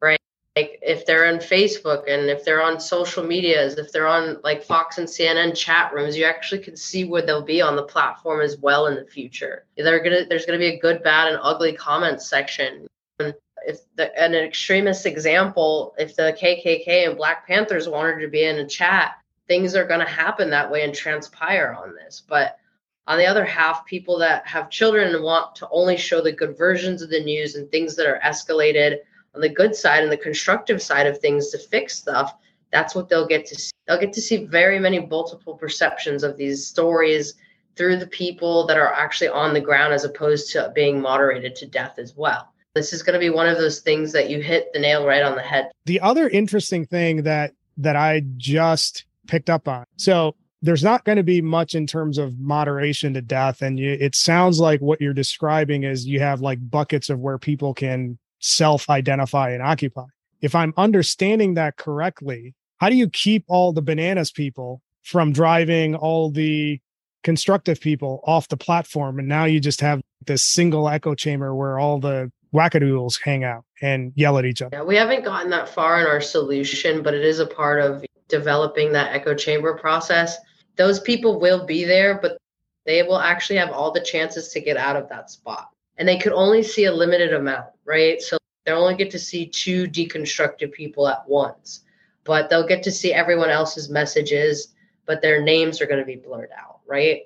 right? 0.00 0.20
like 0.56 0.78
if 0.80 1.04
they're 1.04 1.26
on 1.26 1.38
Facebook 1.38 2.04
and 2.08 2.30
if 2.30 2.44
they're 2.44 2.62
on 2.62 2.80
social 2.80 3.22
medias, 3.22 3.74
if 3.74 3.92
they're 3.92 4.06
on 4.06 4.38
like 4.42 4.64
Fox 4.64 4.96
and 4.96 5.06
CNN 5.06 5.54
chat 5.54 5.92
rooms, 5.92 6.16
you 6.16 6.24
actually 6.24 6.62
can 6.62 6.76
see 6.76 7.04
where 7.04 7.20
they'll 7.20 7.42
be 7.42 7.60
on 7.60 7.76
the 7.76 7.82
platform 7.82 8.40
as 8.40 8.56
well 8.56 8.86
in 8.86 8.94
the 8.94 9.04
future. 9.04 9.66
They're 9.76 10.02
gonna 10.02 10.24
there's 10.28 10.46
gonna 10.46 10.58
be 10.58 10.74
a 10.74 10.78
good, 10.78 11.02
bad, 11.02 11.28
and 11.28 11.38
ugly 11.42 11.74
comments 11.74 12.28
section. 12.28 12.86
And 13.18 13.34
if 13.66 13.80
the, 13.96 14.18
an 14.18 14.34
extremist 14.34 15.04
example, 15.04 15.94
if 15.98 16.16
the 16.16 16.36
KKK 16.40 17.06
and 17.06 17.16
Black 17.18 17.46
Panthers 17.46 17.86
wanted 17.86 18.20
to 18.20 18.28
be 18.28 18.44
in 18.44 18.56
a 18.56 18.66
chat, 18.66 19.16
things 19.48 19.74
are 19.74 19.86
gonna 19.86 20.08
happen 20.08 20.50
that 20.50 20.70
way 20.70 20.82
and 20.82 20.94
transpire 20.94 21.76
on 21.78 21.94
this. 21.94 22.22
But 22.26 22.58
on 23.06 23.18
the 23.18 23.26
other 23.26 23.44
half, 23.44 23.86
people 23.86 24.18
that 24.18 24.46
have 24.46 24.70
children 24.70 25.14
and 25.14 25.22
want 25.22 25.54
to 25.56 25.68
only 25.70 25.96
show 25.96 26.20
the 26.20 26.32
good 26.32 26.58
versions 26.58 27.02
of 27.02 27.10
the 27.10 27.22
news 27.22 27.54
and 27.54 27.70
things 27.70 27.94
that 27.96 28.06
are 28.06 28.20
escalated 28.24 28.98
on 29.34 29.40
the 29.40 29.48
good 29.48 29.76
side 29.76 30.02
and 30.02 30.10
the 30.10 30.16
constructive 30.16 30.82
side 30.82 31.06
of 31.06 31.18
things 31.18 31.50
to 31.50 31.58
fix 31.58 31.96
stuff, 31.96 32.34
that's 32.72 32.94
what 32.94 33.08
they'll 33.08 33.26
get 33.26 33.46
to 33.46 33.54
see. 33.54 33.70
they'll 33.86 34.00
get 34.00 34.12
to 34.14 34.20
see 34.20 34.46
very 34.46 34.80
many 34.80 34.98
multiple 34.98 35.54
perceptions 35.54 36.24
of 36.24 36.36
these 36.36 36.66
stories 36.66 37.34
through 37.76 37.98
the 37.98 38.06
people 38.08 38.66
that 38.66 38.78
are 38.78 38.92
actually 38.92 39.28
on 39.28 39.54
the 39.54 39.60
ground 39.60 39.92
as 39.92 40.04
opposed 40.04 40.50
to 40.50 40.72
being 40.74 41.00
moderated 41.00 41.54
to 41.54 41.66
death 41.66 41.98
as 41.98 42.16
well. 42.16 42.52
This 42.74 42.92
is 42.92 43.02
going 43.02 43.14
to 43.14 43.20
be 43.20 43.30
one 43.30 43.48
of 43.48 43.56
those 43.56 43.80
things 43.80 44.12
that 44.12 44.28
you 44.28 44.40
hit 44.40 44.72
the 44.72 44.78
nail 44.78 45.06
right 45.06 45.22
on 45.22 45.36
the 45.36 45.42
head. 45.42 45.70
The 45.84 46.00
other 46.00 46.28
interesting 46.28 46.86
thing 46.86 47.22
that 47.22 47.52
that 47.78 47.94
I 47.94 48.22
just 48.36 49.04
picked 49.26 49.50
up 49.50 49.68
on. 49.68 49.84
So 49.96 50.34
there's 50.62 50.82
not 50.82 51.04
going 51.04 51.16
to 51.16 51.22
be 51.22 51.40
much 51.40 51.74
in 51.74 51.86
terms 51.86 52.18
of 52.18 52.38
moderation 52.38 53.14
to 53.14 53.22
death 53.22 53.62
and 53.62 53.78
you, 53.78 53.92
it 53.92 54.14
sounds 54.14 54.58
like 54.58 54.80
what 54.80 55.00
you're 55.00 55.12
describing 55.12 55.84
is 55.84 56.06
you 56.06 56.20
have 56.20 56.40
like 56.40 56.58
buckets 56.70 57.10
of 57.10 57.20
where 57.20 57.38
people 57.38 57.74
can 57.74 58.18
self-identify 58.40 59.50
and 59.50 59.62
occupy. 59.62 60.04
If 60.40 60.54
I'm 60.54 60.72
understanding 60.76 61.54
that 61.54 61.76
correctly, 61.76 62.54
how 62.78 62.88
do 62.88 62.96
you 62.96 63.08
keep 63.08 63.44
all 63.48 63.72
the 63.72 63.82
bananas 63.82 64.32
people 64.32 64.82
from 65.02 65.32
driving 65.32 65.94
all 65.94 66.30
the 66.30 66.80
constructive 67.22 67.80
people 67.80 68.20
off 68.26 68.48
the 68.48 68.56
platform 68.56 69.18
and 69.18 69.28
now 69.28 69.44
you 69.44 69.60
just 69.60 69.80
have 69.80 70.00
this 70.26 70.44
single 70.44 70.88
echo 70.88 71.14
chamber 71.14 71.54
where 71.54 71.78
all 71.78 72.00
the 72.00 72.30
wackadoodles 72.54 73.20
hang 73.22 73.44
out 73.44 73.64
and 73.82 74.12
yell 74.16 74.38
at 74.38 74.44
each 74.44 74.62
other. 74.62 74.78
Yeah, 74.78 74.84
we 74.84 74.96
haven't 74.96 75.24
gotten 75.24 75.50
that 75.50 75.68
far 75.68 76.00
in 76.00 76.06
our 76.06 76.20
solution, 76.20 77.02
but 77.02 77.14
it 77.14 77.24
is 77.24 77.38
a 77.38 77.46
part 77.46 77.80
of 77.80 78.04
developing 78.28 78.92
that 78.92 79.14
echo 79.14 79.34
chamber 79.34 79.76
process. 79.76 80.36
Those 80.76 81.00
people 81.00 81.40
will 81.40 81.64
be 81.64 81.84
there, 81.84 82.18
but 82.20 82.38
they 82.84 83.02
will 83.02 83.18
actually 83.18 83.56
have 83.56 83.70
all 83.70 83.90
the 83.90 84.00
chances 84.00 84.48
to 84.50 84.60
get 84.60 84.76
out 84.76 84.96
of 84.96 85.08
that 85.08 85.30
spot. 85.30 85.70
And 85.98 86.08
they 86.08 86.18
could 86.18 86.32
only 86.32 86.62
see 86.62 86.84
a 86.84 86.92
limited 86.92 87.32
amount, 87.32 87.70
right? 87.84 88.20
So 88.20 88.36
they 88.64 88.72
only 88.72 88.96
get 88.96 89.10
to 89.12 89.18
see 89.18 89.46
two 89.46 89.86
deconstructive 89.86 90.72
people 90.72 91.08
at 91.08 91.26
once, 91.28 91.82
but 92.24 92.50
they'll 92.50 92.66
get 92.66 92.82
to 92.84 92.92
see 92.92 93.12
everyone 93.12 93.50
else's 93.50 93.88
messages, 93.88 94.74
but 95.06 95.22
their 95.22 95.42
names 95.42 95.80
are 95.80 95.86
going 95.86 96.00
to 96.00 96.04
be 96.04 96.16
blurred 96.16 96.50
out, 96.56 96.80
right? 96.86 97.22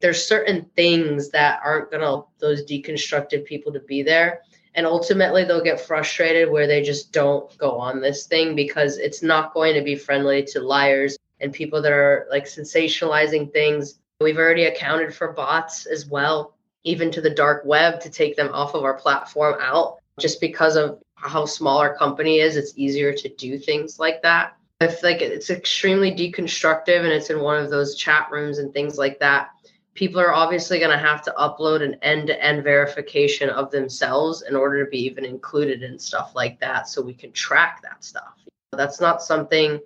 There's 0.00 0.24
certain 0.24 0.70
things 0.76 1.30
that 1.30 1.60
aren't 1.64 1.90
going 1.90 2.02
to 2.02 2.26
those 2.38 2.64
deconstructive 2.64 3.44
people 3.44 3.72
to 3.72 3.80
be 3.80 4.02
there 4.02 4.42
and 4.74 4.86
ultimately 4.86 5.44
they'll 5.44 5.62
get 5.62 5.80
frustrated 5.80 6.50
where 6.50 6.66
they 6.66 6.82
just 6.82 7.12
don't 7.12 7.56
go 7.58 7.78
on 7.78 8.00
this 8.00 8.26
thing 8.26 8.54
because 8.54 8.98
it's 8.98 9.22
not 9.22 9.54
going 9.54 9.74
to 9.74 9.82
be 9.82 9.96
friendly 9.96 10.42
to 10.44 10.60
liars 10.60 11.16
and 11.40 11.52
people 11.52 11.82
that 11.82 11.92
are 11.92 12.26
like 12.30 12.44
sensationalizing 12.44 13.52
things. 13.52 13.98
We've 14.20 14.38
already 14.38 14.64
accounted 14.64 15.14
for 15.14 15.32
bots 15.32 15.86
as 15.86 16.06
well 16.06 16.54
even 16.84 17.10
to 17.10 17.20
the 17.20 17.30
dark 17.30 17.64
web 17.64 18.00
to 18.00 18.10
take 18.10 18.36
them 18.36 18.50
off 18.52 18.74
of 18.74 18.84
our 18.84 18.94
platform 18.94 19.56
out. 19.60 19.98
Just 20.18 20.40
because 20.40 20.76
of 20.76 21.00
how 21.14 21.44
small 21.44 21.78
our 21.78 21.96
company 21.96 22.38
is 22.38 22.56
it's 22.56 22.72
easier 22.76 23.12
to 23.12 23.28
do 23.28 23.58
things 23.58 23.98
like 23.98 24.22
that. 24.22 24.56
If 24.80 25.02
like 25.02 25.20
it's 25.20 25.50
extremely 25.50 26.12
deconstructive 26.12 27.00
and 27.00 27.08
it's 27.08 27.30
in 27.30 27.40
one 27.40 27.62
of 27.62 27.70
those 27.70 27.96
chat 27.96 28.28
rooms 28.30 28.58
and 28.58 28.72
things 28.72 28.96
like 28.96 29.18
that 29.18 29.50
people 29.98 30.20
are 30.20 30.32
obviously 30.32 30.78
going 30.78 30.92
to 30.92 30.96
have 30.96 31.22
to 31.22 31.34
upload 31.36 31.82
an 31.82 31.94
end-to-end 32.02 32.62
verification 32.62 33.50
of 33.50 33.68
themselves 33.72 34.42
in 34.42 34.54
order 34.54 34.84
to 34.84 34.88
be 34.88 35.04
even 35.04 35.24
included 35.24 35.82
in 35.82 35.98
stuff 35.98 36.36
like 36.36 36.60
that 36.60 36.88
so 36.88 37.02
we 37.02 37.12
can 37.12 37.32
track 37.32 37.82
that 37.82 38.04
stuff. 38.04 38.38
That's 38.70 39.00
not 39.00 39.24
something 39.24 39.80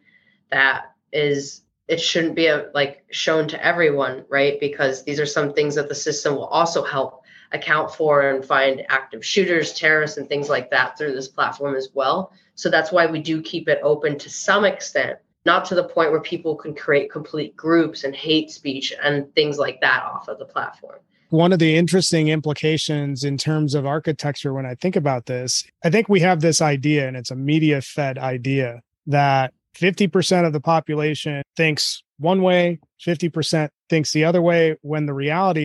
that 0.50 0.92
is 1.14 1.62
it 1.88 1.98
shouldn't 1.98 2.34
be 2.34 2.46
a, 2.48 2.70
like 2.74 3.04
shown 3.10 3.48
to 3.48 3.64
everyone 3.64 4.26
right? 4.28 4.60
Because 4.60 5.02
these 5.02 5.18
are 5.18 5.24
some 5.24 5.54
things 5.54 5.74
that 5.76 5.88
the 5.88 5.94
system 5.94 6.34
will 6.34 6.44
also 6.44 6.84
help 6.84 7.22
account 7.52 7.94
for 7.94 8.28
and 8.32 8.44
find 8.44 8.84
active 8.90 9.24
shooters 9.24 9.72
terrorists 9.72 10.18
and 10.18 10.28
things 10.28 10.50
like 10.50 10.70
that 10.70 10.98
through 10.98 11.14
this 11.14 11.28
platform 11.28 11.74
as 11.74 11.88
well. 11.94 12.34
So 12.54 12.68
that's 12.68 12.92
why 12.92 13.06
we 13.06 13.22
do 13.22 13.40
keep 13.40 13.66
it 13.66 13.80
open 13.82 14.18
to 14.18 14.28
some 14.28 14.66
extent 14.66 15.18
not 15.44 15.64
to 15.66 15.74
the 15.74 15.84
point 15.84 16.10
where 16.10 16.20
people 16.20 16.54
can 16.54 16.74
create 16.74 17.10
complete 17.10 17.56
groups 17.56 18.04
and 18.04 18.14
hate 18.14 18.50
speech 18.50 18.92
and 19.02 19.32
things 19.34 19.58
like 19.58 19.80
that 19.80 20.04
off 20.04 20.28
of 20.28 20.38
the 20.38 20.44
platform. 20.44 20.98
One 21.30 21.52
of 21.52 21.58
the 21.58 21.76
interesting 21.76 22.28
implications 22.28 23.24
in 23.24 23.38
terms 23.38 23.74
of 23.74 23.86
architecture, 23.86 24.52
when 24.52 24.66
I 24.66 24.74
think 24.74 24.96
about 24.96 25.26
this, 25.26 25.64
I 25.82 25.90
think 25.90 26.08
we 26.08 26.20
have 26.20 26.40
this 26.40 26.60
idea, 26.60 27.08
and 27.08 27.16
it's 27.16 27.30
a 27.30 27.36
media 27.36 27.80
fed 27.80 28.18
idea, 28.18 28.82
that 29.06 29.54
50% 29.74 30.46
of 30.46 30.52
the 30.52 30.60
population 30.60 31.42
thinks 31.56 32.02
one 32.18 32.42
way, 32.42 32.78
50% 33.04 33.70
thinks 33.88 34.12
the 34.12 34.24
other 34.24 34.42
way, 34.42 34.76
when 34.82 35.06
the 35.06 35.14
reality 35.14 35.64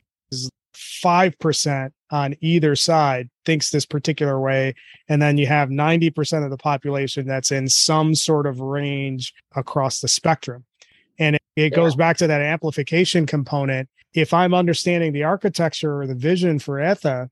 5% 1.03 1.91
on 2.11 2.35
either 2.41 2.75
side 2.75 3.29
thinks 3.45 3.69
this 3.69 3.85
particular 3.85 4.39
way. 4.39 4.75
And 5.09 5.21
then 5.21 5.37
you 5.37 5.47
have 5.47 5.69
90% 5.69 6.43
of 6.43 6.49
the 6.49 6.57
population 6.57 7.27
that's 7.27 7.51
in 7.51 7.67
some 7.67 8.15
sort 8.15 8.45
of 8.45 8.59
range 8.59 9.33
across 9.55 9.99
the 9.99 10.07
spectrum. 10.07 10.65
And 11.19 11.35
it, 11.35 11.41
it 11.55 11.71
yeah. 11.71 11.75
goes 11.75 11.95
back 11.95 12.17
to 12.17 12.27
that 12.27 12.41
amplification 12.41 13.25
component. 13.25 13.89
If 14.13 14.33
I'm 14.33 14.53
understanding 14.53 15.13
the 15.13 15.23
architecture 15.23 16.01
or 16.01 16.07
the 16.07 16.15
vision 16.15 16.59
for 16.59 16.77
Etha, 16.77 17.29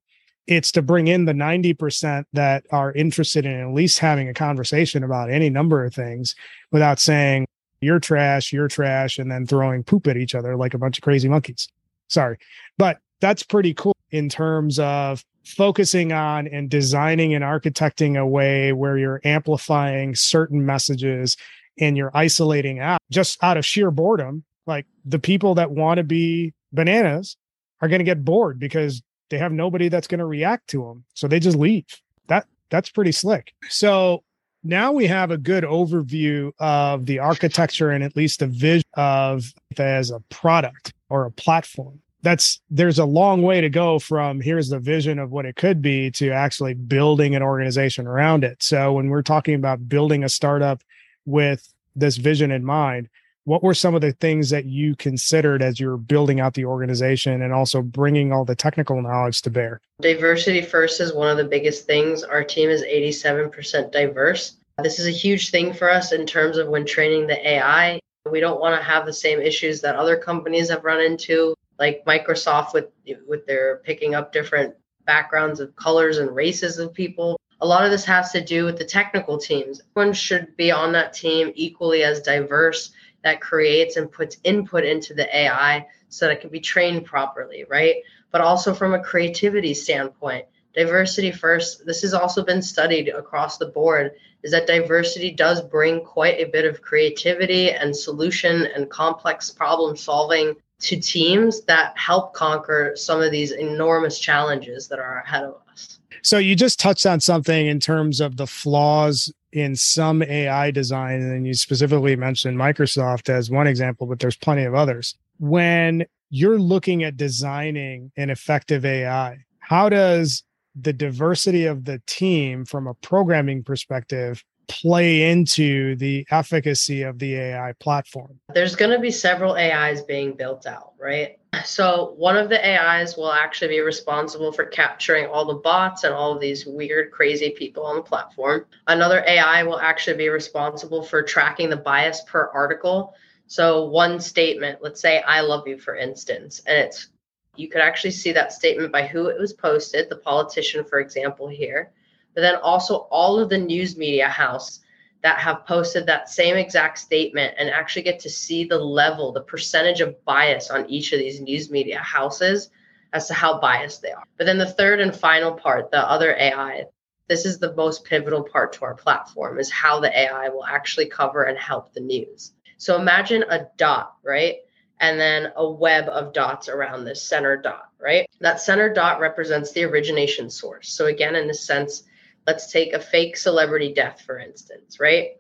it's 0.47 0.71
to 0.73 0.81
bring 0.81 1.07
in 1.07 1.25
the 1.25 1.33
90% 1.33 2.25
that 2.33 2.65
are 2.71 2.91
interested 2.91 3.45
in 3.45 3.59
at 3.59 3.73
least 3.73 3.99
having 3.99 4.29
a 4.29 4.33
conversation 4.33 5.03
about 5.03 5.31
any 5.31 5.49
number 5.49 5.83
of 5.83 5.93
things 5.93 6.35
without 6.71 6.99
saying, 6.99 7.47
you're 7.81 7.99
trash, 7.99 8.53
you're 8.53 8.67
trash, 8.67 9.17
and 9.17 9.31
then 9.31 9.45
throwing 9.45 9.83
poop 9.83 10.07
at 10.07 10.17
each 10.17 10.35
other 10.35 10.55
like 10.55 10.73
a 10.73 10.77
bunch 10.77 10.97
of 10.97 11.03
crazy 11.03 11.27
monkeys. 11.27 11.67
Sorry. 12.07 12.37
But 12.77 12.99
that's 13.25 13.41
pretty 13.41 13.73
cool 13.73 13.95
in 14.11 14.29
terms 14.29 14.77
of 14.77 15.25
focusing 15.45 16.11
on 16.11 16.47
and 16.47 16.69
designing 16.69 17.33
and 17.33 17.43
architecting 17.43 18.19
a 18.19 18.25
way 18.25 18.71
where 18.71 18.99
you're 18.99 19.19
amplifying 19.23 20.13
certain 20.13 20.63
messages 20.63 21.35
and 21.79 21.97
you're 21.97 22.11
isolating 22.13 22.79
out 22.79 22.99
just 23.09 23.43
out 23.43 23.57
of 23.57 23.65
sheer 23.65 23.89
boredom. 23.89 24.43
Like 24.67 24.85
the 25.05 25.17
people 25.17 25.55
that 25.55 25.71
want 25.71 25.97
to 25.97 26.03
be 26.03 26.53
bananas 26.71 27.35
are 27.81 27.87
going 27.87 27.97
to 27.97 28.05
get 28.05 28.23
bored 28.23 28.59
because 28.59 29.01
they 29.31 29.39
have 29.39 29.51
nobody 29.51 29.89
that's 29.89 30.07
going 30.07 30.19
to 30.19 30.25
react 30.25 30.67
to 30.67 30.83
them. 30.83 31.03
So 31.15 31.27
they 31.27 31.39
just 31.39 31.57
leave. 31.57 31.87
That 32.27 32.45
that's 32.69 32.91
pretty 32.91 33.11
slick. 33.11 33.53
So 33.69 34.23
now 34.63 34.91
we 34.91 35.07
have 35.07 35.31
a 35.31 35.37
good 35.39 35.63
overview 35.63 36.51
of 36.59 37.07
the 37.07 37.17
architecture 37.17 37.89
and 37.89 38.03
at 38.03 38.15
least 38.15 38.41
the 38.41 38.47
vision 38.47 38.83
of 38.93 39.51
as 39.79 40.11
a 40.11 40.19
product 40.29 40.93
or 41.09 41.25
a 41.25 41.31
platform 41.31 42.01
that's 42.25 42.59
there's 42.71 42.97
a 42.97 43.05
long 43.05 43.43
way 43.43 43.61
to 43.61 43.69
go 43.69 43.99
from 43.99 44.41
here's 44.41 44.69
the 44.69 44.79
vision 44.79 45.19
of 45.19 45.31
what 45.31 45.45
it 45.45 45.55
could 45.55 45.79
be 45.79 46.09
to 46.09 46.31
actually 46.31 46.73
building 46.73 47.35
an 47.35 47.43
organization 47.43 48.07
around 48.07 48.43
it. 48.43 48.63
So 48.63 48.93
when 48.93 49.09
we're 49.09 49.21
talking 49.21 49.53
about 49.53 49.87
building 49.87 50.23
a 50.23 50.29
startup 50.29 50.81
with 51.25 51.71
this 51.95 52.17
vision 52.17 52.49
in 52.49 52.65
mind, 52.65 53.09
what 53.43 53.61
were 53.61 53.75
some 53.75 53.93
of 53.93 54.01
the 54.01 54.11
things 54.13 54.49
that 54.49 54.65
you 54.65 54.95
considered 54.95 55.61
as 55.61 55.79
you're 55.79 55.97
building 55.97 56.39
out 56.39 56.55
the 56.55 56.65
organization 56.65 57.43
and 57.43 57.53
also 57.53 57.83
bringing 57.83 58.33
all 58.33 58.43
the 58.43 58.55
technical 58.55 58.99
knowledge 58.99 59.43
to 59.43 59.51
bear? 59.51 59.79
Diversity 60.01 60.63
first 60.63 60.99
is 60.99 61.13
one 61.13 61.29
of 61.29 61.37
the 61.37 61.43
biggest 61.43 61.85
things. 61.85 62.23
Our 62.23 62.43
team 62.43 62.71
is 62.71 62.81
87% 62.81 63.91
diverse. 63.91 64.57
This 64.81 64.97
is 64.97 65.05
a 65.05 65.11
huge 65.11 65.51
thing 65.51 65.73
for 65.73 65.91
us 65.91 66.11
in 66.11 66.25
terms 66.25 66.57
of 66.57 66.69
when 66.69 66.87
training 66.87 67.27
the 67.27 67.47
AI. 67.47 67.99
We 68.31 68.39
don't 68.39 68.59
want 68.59 68.75
to 68.75 68.83
have 68.83 69.05
the 69.05 69.13
same 69.13 69.39
issues 69.39 69.79
that 69.81 69.95
other 69.95 70.17
companies 70.17 70.71
have 70.71 70.83
run 70.83 70.99
into 70.99 71.53
like 71.79 72.05
Microsoft 72.05 72.73
with 72.73 72.89
with 73.27 73.45
their 73.45 73.77
picking 73.77 74.15
up 74.15 74.31
different 74.31 74.75
backgrounds 75.05 75.59
of 75.59 75.75
colors 75.75 76.17
and 76.17 76.35
races 76.35 76.79
of 76.79 76.93
people. 76.93 77.39
A 77.61 77.65
lot 77.65 77.85
of 77.85 77.91
this 77.91 78.05
has 78.05 78.31
to 78.31 78.43
do 78.43 78.65
with 78.65 78.77
the 78.77 78.85
technical 78.85 79.37
teams. 79.37 79.81
Everyone 79.95 80.13
should 80.13 80.55
be 80.57 80.71
on 80.71 80.91
that 80.93 81.13
team 81.13 81.51
equally 81.55 82.03
as 82.03 82.21
diverse 82.21 82.91
that 83.23 83.41
creates 83.41 83.97
and 83.97 84.11
puts 84.11 84.37
input 84.43 84.83
into 84.83 85.13
the 85.13 85.35
AI 85.35 85.87
so 86.09 86.25
that 86.25 86.33
it 86.33 86.41
can 86.41 86.49
be 86.49 86.59
trained 86.59 87.05
properly, 87.05 87.65
right? 87.69 87.95
But 88.31 88.41
also 88.41 88.73
from 88.73 88.93
a 88.93 89.03
creativity 89.03 89.73
standpoint, 89.73 90.45
diversity 90.73 91.31
first. 91.31 91.85
This 91.85 92.01
has 92.01 92.13
also 92.13 92.43
been 92.43 92.61
studied 92.61 93.09
across 93.09 93.57
the 93.57 93.67
board 93.67 94.11
is 94.43 94.51
that 94.51 94.67
diversity 94.67 95.31
does 95.31 95.59
bring 95.59 96.03
quite 96.03 96.39
a 96.39 96.51
bit 96.51 96.65
of 96.65 96.81
creativity 96.81 97.71
and 97.71 97.95
solution 97.95 98.67
and 98.75 98.89
complex 98.91 99.49
problem 99.49 99.97
solving 99.97 100.53
to 100.79 100.99
teams 100.99 101.61
that 101.65 101.97
help 101.97 102.33
conquer 102.33 102.93
some 102.95 103.21
of 103.21 103.31
these 103.31 103.51
enormous 103.51 104.19
challenges 104.19 104.87
that 104.87 104.99
are 104.99 105.19
ahead 105.19 105.43
of 105.43 105.55
us. 105.71 105.99
So 106.21 106.37
you 106.37 106.55
just 106.55 106.79
touched 106.79 107.05
on 107.05 107.19
something 107.19 107.67
in 107.67 107.79
terms 107.79 108.19
of 108.19 108.37
the 108.37 108.47
flaws 108.47 109.31
in 109.51 109.75
some 109.75 110.21
AI 110.21 110.71
design, 110.71 111.21
and 111.21 111.47
you 111.47 111.53
specifically 111.53 112.15
mentioned 112.15 112.57
Microsoft 112.57 113.29
as 113.29 113.49
one 113.49 113.67
example, 113.67 114.05
but 114.05 114.19
there's 114.19 114.35
plenty 114.35 114.63
of 114.63 114.75
others. 114.75 115.15
When 115.39 116.05
you're 116.29 116.59
looking 116.59 117.03
at 117.03 117.15
designing 117.15 118.11
an 118.17 118.29
effective 118.29 118.85
AI, 118.85 119.37
how 119.59 119.87
does 119.89 120.43
the 120.75 120.93
diversity 120.93 121.65
of 121.65 121.85
the 121.85 122.01
team 122.05 122.65
from 122.65 122.87
a 122.87 122.93
programming 122.95 123.63
perspective 123.63 124.43
play 124.67 125.29
into 125.31 125.95
the 125.95 126.25
efficacy 126.31 127.03
of 127.03 127.19
the 127.19 127.35
AI 127.35 127.73
platform? 127.79 128.39
There's 128.53 128.75
going 128.75 128.91
to 128.91 128.99
be 128.99 129.11
several 129.11 129.55
AIs 129.55 130.01
being 130.01 130.33
built 130.33 130.65
out, 130.65 130.93
right? 130.99 131.37
So, 131.63 132.13
one 132.17 132.35
of 132.35 132.49
the 132.49 132.59
AIs 132.59 133.15
will 133.15 133.31
actually 133.31 133.69
be 133.69 133.79
responsible 133.79 134.51
for 134.51 134.65
capturing 134.65 135.27
all 135.27 135.45
the 135.45 135.55
bots 135.55 136.03
and 136.03 136.13
all 136.13 136.33
of 136.33 136.41
these 136.41 136.65
weird, 136.65 137.11
crazy 137.11 137.51
people 137.51 137.85
on 137.85 137.95
the 137.95 138.01
platform. 138.01 138.65
Another 138.87 139.23
AI 139.25 139.63
will 139.63 139.79
actually 139.79 140.17
be 140.17 140.29
responsible 140.29 141.01
for 141.01 141.23
tracking 141.23 141.69
the 141.69 141.77
bias 141.77 142.21
per 142.27 142.49
article. 142.53 143.13
So, 143.47 143.85
one 143.85 144.19
statement, 144.19 144.79
let's 144.81 144.99
say, 144.99 145.21
I 145.21 145.41
love 145.41 145.67
you, 145.67 145.77
for 145.77 145.95
instance, 145.95 146.61
and 146.65 146.77
it's 146.77 147.07
you 147.55 147.69
could 147.69 147.81
actually 147.81 148.11
see 148.11 148.31
that 148.33 148.51
statement 148.51 148.91
by 148.91 149.07
who 149.07 149.27
it 149.27 149.39
was 149.39 149.53
posted, 149.53 150.09
the 150.09 150.17
politician, 150.17 150.83
for 150.83 150.99
example, 150.99 151.47
here, 151.47 151.91
but 152.35 152.41
then 152.41 152.57
also 152.57 153.07
all 153.09 153.39
of 153.39 153.49
the 153.49 153.57
news 153.57 153.97
media 153.97 154.27
house 154.27 154.81
that 155.23 155.39
have 155.39 155.65
posted 155.65 156.05
that 156.05 156.29
same 156.29 156.55
exact 156.55 156.99
statement 156.99 157.55
and 157.57 157.69
actually 157.69 158.03
get 158.03 158.19
to 158.19 158.29
see 158.29 158.63
the 158.63 158.77
level, 158.77 159.31
the 159.31 159.41
percentage 159.41 160.01
of 160.01 160.23
bias 160.23 160.69
on 160.69 160.87
each 160.87 161.13
of 161.13 161.19
these 161.19 161.41
news 161.41 161.71
media 161.71 161.97
houses 161.97 162.69
as 163.11 163.27
to 163.27 163.33
how 163.33 163.59
biased 163.59 164.03
they 164.03 164.11
are. 164.11 164.23
But 164.37 164.45
then 164.45 164.59
the 164.59 164.67
third 164.67 164.99
and 164.99 165.15
final 165.15 165.53
part, 165.53 165.89
the 165.89 166.07
other 166.07 166.35
AI, 166.35 166.85
this 167.27 167.45
is 167.45 167.57
the 167.57 167.73
most 167.73 168.05
pivotal 168.05 168.43
part 168.43 168.73
to 168.73 168.85
our 168.85 168.93
platform 168.93 169.57
is 169.57 169.71
how 169.71 169.99
the 169.99 170.15
AI 170.15 170.49
will 170.49 170.65
actually 170.65 171.07
cover 171.07 171.45
and 171.45 171.57
help 171.57 171.93
the 171.93 172.01
news. 172.01 172.53
So 172.77 172.99
imagine 172.99 173.45
a 173.49 173.67
dot, 173.77 174.15
right? 174.23 174.57
And 174.99 175.19
then 175.19 175.51
a 175.55 175.67
web 175.67 176.07
of 176.07 176.33
dots 176.33 176.69
around 176.69 177.03
this 177.03 177.23
center 177.23 177.57
dot, 177.57 177.89
right? 177.99 178.29
That 178.41 178.61
center 178.61 178.93
dot 178.93 179.19
represents 179.19 179.71
the 179.71 179.85
origination 179.85 180.49
source. 180.49 180.89
So 180.89 181.07
again, 181.07 181.35
in 181.35 181.47
this 181.47 181.65
sense, 181.65 182.03
Let's 182.47 182.71
take 182.71 182.93
a 182.93 182.99
fake 182.99 183.37
celebrity 183.37 183.93
death, 183.93 184.21
for 184.21 184.37
instance, 184.37 184.99
right? 184.99 185.37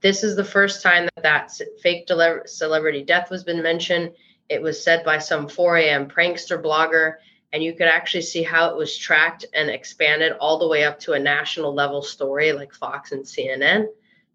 This 0.00 0.22
is 0.22 0.36
the 0.36 0.44
first 0.44 0.82
time 0.82 1.08
that 1.16 1.22
that 1.22 1.50
fake 1.82 2.08
celebrity 2.46 3.02
death 3.02 3.30
was 3.30 3.42
been 3.42 3.62
mentioned. 3.62 4.12
It 4.48 4.60
was 4.60 4.82
said 4.82 5.04
by 5.04 5.18
some 5.18 5.48
4 5.48 5.78
a.m. 5.78 6.08
prankster 6.08 6.62
blogger, 6.62 7.14
and 7.52 7.62
you 7.62 7.72
could 7.72 7.86
actually 7.86 8.22
see 8.22 8.42
how 8.42 8.68
it 8.68 8.76
was 8.76 8.96
tracked 8.96 9.46
and 9.54 9.70
expanded 9.70 10.32
all 10.32 10.58
the 10.58 10.68
way 10.68 10.84
up 10.84 10.98
to 11.00 11.12
a 11.12 11.18
national 11.18 11.74
level 11.74 12.02
story 12.02 12.52
like 12.52 12.74
Fox 12.74 13.12
and 13.12 13.24
CNN. 13.24 13.86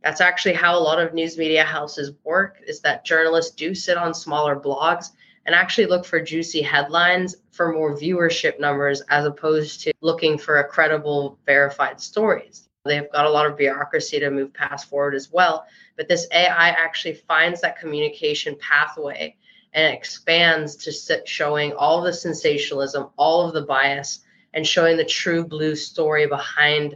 That's 0.03 0.21
actually 0.21 0.53
how 0.53 0.77
a 0.77 0.81
lot 0.81 0.99
of 0.99 1.13
news 1.13 1.37
media 1.37 1.63
houses 1.63 2.13
work 2.23 2.57
is 2.65 2.79
that 2.81 3.05
journalists 3.05 3.53
do 3.53 3.75
sit 3.75 3.97
on 3.97 4.13
smaller 4.13 4.55
blogs 4.55 5.11
and 5.49 5.55
actually 5.55 5.87
look 5.87 6.05
for 6.05 6.21
juicy 6.21 6.61
headlines 6.61 7.35
for 7.49 7.73
more 7.73 7.97
viewership 7.97 8.59
numbers 8.59 9.01
as 9.09 9.25
opposed 9.25 9.81
to 9.81 9.91
looking 9.99 10.37
for 10.37 10.59
a 10.59 10.67
credible, 10.67 11.39
verified 11.43 11.99
stories. 11.99 12.69
They've 12.85 13.11
got 13.11 13.25
a 13.25 13.31
lot 13.31 13.47
of 13.47 13.57
bureaucracy 13.57 14.19
to 14.19 14.29
move 14.29 14.53
past 14.53 14.87
forward 14.87 15.15
as 15.15 15.31
well. 15.31 15.65
But 15.97 16.07
this 16.07 16.27
AI 16.31 16.69
actually 16.69 17.15
finds 17.15 17.61
that 17.61 17.79
communication 17.79 18.57
pathway 18.59 19.35
and 19.73 19.91
expands 19.91 20.75
to 20.75 21.23
showing 21.25 21.73
all 21.73 22.03
the 22.03 22.13
sensationalism, 22.13 23.07
all 23.17 23.47
of 23.47 23.55
the 23.55 23.63
bias, 23.63 24.19
and 24.53 24.67
showing 24.67 24.97
the 24.97 25.03
true 25.03 25.43
blue 25.43 25.75
story 25.75 26.27
behind 26.27 26.95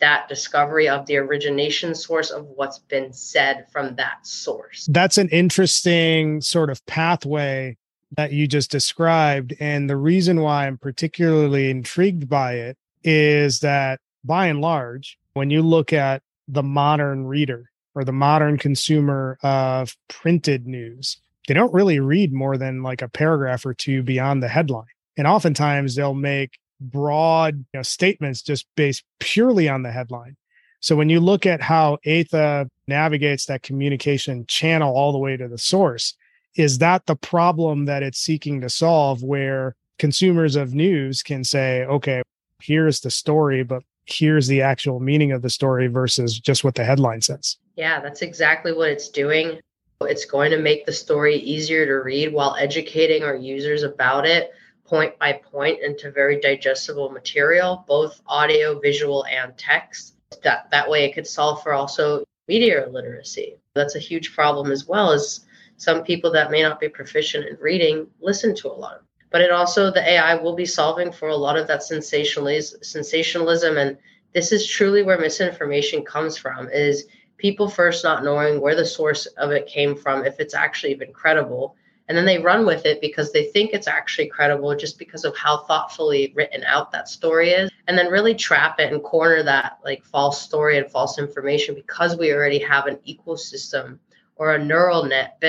that 0.00 0.28
discovery 0.28 0.88
of 0.88 1.06
the 1.06 1.16
origination 1.16 1.94
source 1.94 2.30
of 2.30 2.46
what's 2.56 2.78
been 2.78 3.12
said 3.12 3.66
from 3.70 3.94
that 3.96 4.26
source. 4.26 4.88
That's 4.90 5.18
an 5.18 5.28
interesting 5.28 6.40
sort 6.40 6.70
of 6.70 6.84
pathway 6.86 7.76
that 8.16 8.32
you 8.32 8.46
just 8.46 8.70
described. 8.70 9.54
And 9.60 9.88
the 9.88 9.96
reason 9.96 10.40
why 10.40 10.66
I'm 10.66 10.78
particularly 10.78 11.70
intrigued 11.70 12.28
by 12.28 12.54
it 12.54 12.76
is 13.04 13.60
that 13.60 14.00
by 14.24 14.46
and 14.46 14.60
large, 14.60 15.18
when 15.34 15.50
you 15.50 15.62
look 15.62 15.92
at 15.92 16.22
the 16.48 16.62
modern 16.62 17.26
reader 17.26 17.70
or 17.94 18.04
the 18.04 18.12
modern 18.12 18.58
consumer 18.58 19.38
of 19.42 19.96
printed 20.08 20.66
news, 20.66 21.18
they 21.46 21.54
don't 21.54 21.72
really 21.72 22.00
read 22.00 22.32
more 22.32 22.56
than 22.56 22.82
like 22.82 23.02
a 23.02 23.08
paragraph 23.08 23.64
or 23.64 23.74
two 23.74 24.02
beyond 24.02 24.42
the 24.42 24.48
headline. 24.48 24.84
And 25.16 25.26
oftentimes 25.26 25.94
they'll 25.94 26.14
make 26.14 26.58
broad 26.80 27.56
you 27.56 27.78
know, 27.78 27.82
statements 27.82 28.42
just 28.42 28.66
based 28.76 29.04
purely 29.18 29.68
on 29.68 29.82
the 29.82 29.92
headline. 29.92 30.36
So 30.80 30.96
when 30.96 31.10
you 31.10 31.20
look 31.20 31.44
at 31.44 31.60
how 31.60 31.98
Etha 32.06 32.68
navigates 32.88 33.46
that 33.46 33.62
communication 33.62 34.46
channel 34.46 34.94
all 34.94 35.12
the 35.12 35.18
way 35.18 35.36
to 35.36 35.46
the 35.46 35.58
source, 35.58 36.14
is 36.56 36.78
that 36.78 37.06
the 37.06 37.16
problem 37.16 37.84
that 37.84 38.02
it's 38.02 38.18
seeking 38.18 38.60
to 38.62 38.70
solve 38.70 39.22
where 39.22 39.76
consumers 39.98 40.56
of 40.56 40.74
news 40.74 41.22
can 41.22 41.44
say, 41.44 41.84
okay, 41.84 42.22
here's 42.62 43.00
the 43.00 43.10
story, 43.10 43.62
but 43.62 43.82
here's 44.06 44.48
the 44.48 44.62
actual 44.62 45.00
meaning 45.00 45.32
of 45.32 45.42
the 45.42 45.50
story 45.50 45.86
versus 45.86 46.38
just 46.38 46.64
what 46.64 46.74
the 46.74 46.84
headline 46.84 47.20
says? 47.20 47.58
Yeah, 47.76 48.00
that's 48.00 48.22
exactly 48.22 48.72
what 48.72 48.90
it's 48.90 49.08
doing. 49.08 49.60
It's 50.02 50.24
going 50.24 50.50
to 50.50 50.58
make 50.58 50.86
the 50.86 50.92
story 50.92 51.36
easier 51.36 51.84
to 51.86 51.92
read 51.92 52.32
while 52.32 52.56
educating 52.58 53.22
our 53.22 53.36
users 53.36 53.82
about 53.82 54.26
it 54.26 54.50
point 54.90 55.16
by 55.20 55.32
point 55.32 55.80
into 55.80 56.10
very 56.10 56.40
digestible 56.40 57.10
material, 57.10 57.84
both 57.86 58.20
audio, 58.26 58.78
visual, 58.80 59.24
and 59.26 59.56
text. 59.56 60.16
That, 60.42 60.68
that 60.70 60.90
way 60.90 61.04
it 61.04 61.14
could 61.14 61.26
solve 61.26 61.62
for 61.62 61.72
also 61.72 62.24
media 62.48 62.86
literacy. 62.90 63.56
That's 63.74 63.94
a 63.94 64.00
huge 64.00 64.34
problem 64.34 64.72
as 64.72 64.86
well 64.86 65.12
as 65.12 65.46
some 65.80 66.02
people 66.02 66.30
that 66.32 66.50
may 66.50 66.62
not 66.62 66.78
be 66.78 66.88
proficient 66.88 67.46
in 67.46 67.56
reading 67.58 68.06
listen 68.20 68.54
to 68.54 68.68
a 68.68 68.80
lot 68.84 68.96
of 68.96 69.02
but 69.30 69.40
it 69.40 69.50
also 69.50 69.90
the 69.90 70.10
ai 70.10 70.34
will 70.34 70.54
be 70.54 70.66
solving 70.66 71.10
for 71.10 71.30
a 71.30 71.36
lot 71.36 71.56
of 71.56 71.66
that 71.66 71.82
sensationalism 71.82 72.82
sensationalism 72.82 73.78
and 73.78 73.96
this 74.34 74.52
is 74.52 74.66
truly 74.66 75.02
where 75.02 75.18
misinformation 75.18 76.04
comes 76.04 76.36
from 76.36 76.68
is 76.68 77.06
people 77.38 77.68
first 77.68 78.04
not 78.04 78.22
knowing 78.22 78.60
where 78.60 78.76
the 78.76 78.84
source 78.84 79.24
of 79.38 79.50
it 79.52 79.66
came 79.66 79.96
from 79.96 80.26
if 80.26 80.38
it's 80.38 80.54
actually 80.54 80.92
even 80.92 81.12
credible 81.14 81.74
and 82.10 82.18
then 82.18 82.26
they 82.26 82.38
run 82.38 82.66
with 82.66 82.86
it 82.86 83.00
because 83.00 83.30
they 83.30 83.44
think 83.44 83.70
it's 83.72 83.86
actually 83.86 84.26
credible 84.26 84.74
just 84.74 84.98
because 84.98 85.24
of 85.24 85.36
how 85.36 85.58
thoughtfully 85.58 86.32
written 86.34 86.64
out 86.64 86.90
that 86.90 87.08
story 87.08 87.50
is. 87.50 87.70
And 87.86 87.96
then 87.96 88.10
really 88.10 88.34
trap 88.34 88.80
it 88.80 88.92
and 88.92 89.00
corner 89.00 89.44
that 89.44 89.78
like 89.84 90.04
false 90.04 90.42
story 90.42 90.76
and 90.76 90.90
false 90.90 91.20
information 91.20 91.76
because 91.76 92.16
we 92.16 92.32
already 92.32 92.58
have 92.58 92.86
an 92.86 92.98
ecosystem 93.08 94.00
or 94.34 94.56
a 94.56 94.64
neural 94.64 95.04
net 95.04 95.40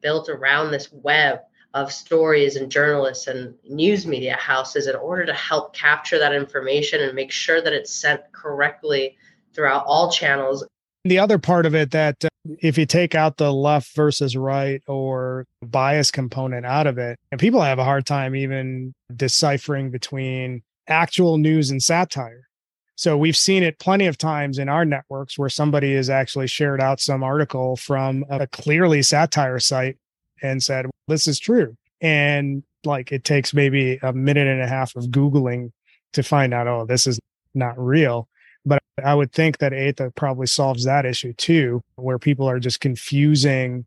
built 0.00 0.28
around 0.28 0.72
this 0.72 0.90
web 0.90 1.42
of 1.74 1.92
stories 1.92 2.56
and 2.56 2.72
journalists 2.72 3.28
and 3.28 3.54
news 3.68 4.04
media 4.04 4.34
houses 4.34 4.88
in 4.88 4.96
order 4.96 5.24
to 5.24 5.34
help 5.34 5.72
capture 5.72 6.18
that 6.18 6.34
information 6.34 7.02
and 7.02 7.14
make 7.14 7.30
sure 7.30 7.62
that 7.62 7.72
it's 7.72 7.94
sent 7.94 8.20
correctly 8.32 9.16
throughout 9.54 9.84
all 9.86 10.10
channels. 10.10 10.66
The 11.04 11.20
other 11.20 11.38
part 11.38 11.66
of 11.66 11.76
it 11.76 11.92
that 11.92 12.24
uh, 12.24 12.29
if 12.58 12.76
you 12.76 12.86
take 12.86 13.14
out 13.14 13.36
the 13.36 13.52
left 13.52 13.94
versus 13.94 14.36
right 14.36 14.82
or 14.86 15.46
bias 15.62 16.10
component 16.10 16.66
out 16.66 16.86
of 16.86 16.98
it, 16.98 17.18
and 17.30 17.40
people 17.40 17.60
have 17.60 17.78
a 17.78 17.84
hard 17.84 18.06
time 18.06 18.34
even 18.34 18.94
deciphering 19.14 19.90
between 19.90 20.62
actual 20.88 21.38
news 21.38 21.70
and 21.70 21.82
satire. 21.82 22.48
So 22.96 23.16
we've 23.16 23.36
seen 23.36 23.62
it 23.62 23.78
plenty 23.78 24.06
of 24.06 24.18
times 24.18 24.58
in 24.58 24.68
our 24.68 24.84
networks 24.84 25.38
where 25.38 25.48
somebody 25.48 25.94
has 25.94 26.10
actually 26.10 26.48
shared 26.48 26.82
out 26.82 27.00
some 27.00 27.22
article 27.22 27.76
from 27.76 28.26
a 28.28 28.46
clearly 28.46 29.00
satire 29.02 29.58
site 29.58 29.96
and 30.42 30.62
said, 30.62 30.86
this 31.08 31.26
is 31.26 31.38
true. 31.38 31.76
And 32.02 32.62
like 32.84 33.10
it 33.12 33.24
takes 33.24 33.54
maybe 33.54 33.98
a 34.02 34.12
minute 34.12 34.46
and 34.46 34.60
a 34.60 34.66
half 34.66 34.96
of 34.96 35.04
Googling 35.06 35.72
to 36.12 36.22
find 36.22 36.52
out, 36.52 36.66
oh, 36.66 36.84
this 36.84 37.06
is 37.06 37.18
not 37.54 37.78
real. 37.78 38.28
But 38.64 38.82
I 39.02 39.14
would 39.14 39.32
think 39.32 39.58
that 39.58 39.72
Etha 39.72 40.14
probably 40.14 40.46
solves 40.46 40.84
that 40.84 41.06
issue 41.06 41.32
too, 41.34 41.82
where 41.96 42.18
people 42.18 42.48
are 42.48 42.58
just 42.58 42.80
confusing 42.80 43.86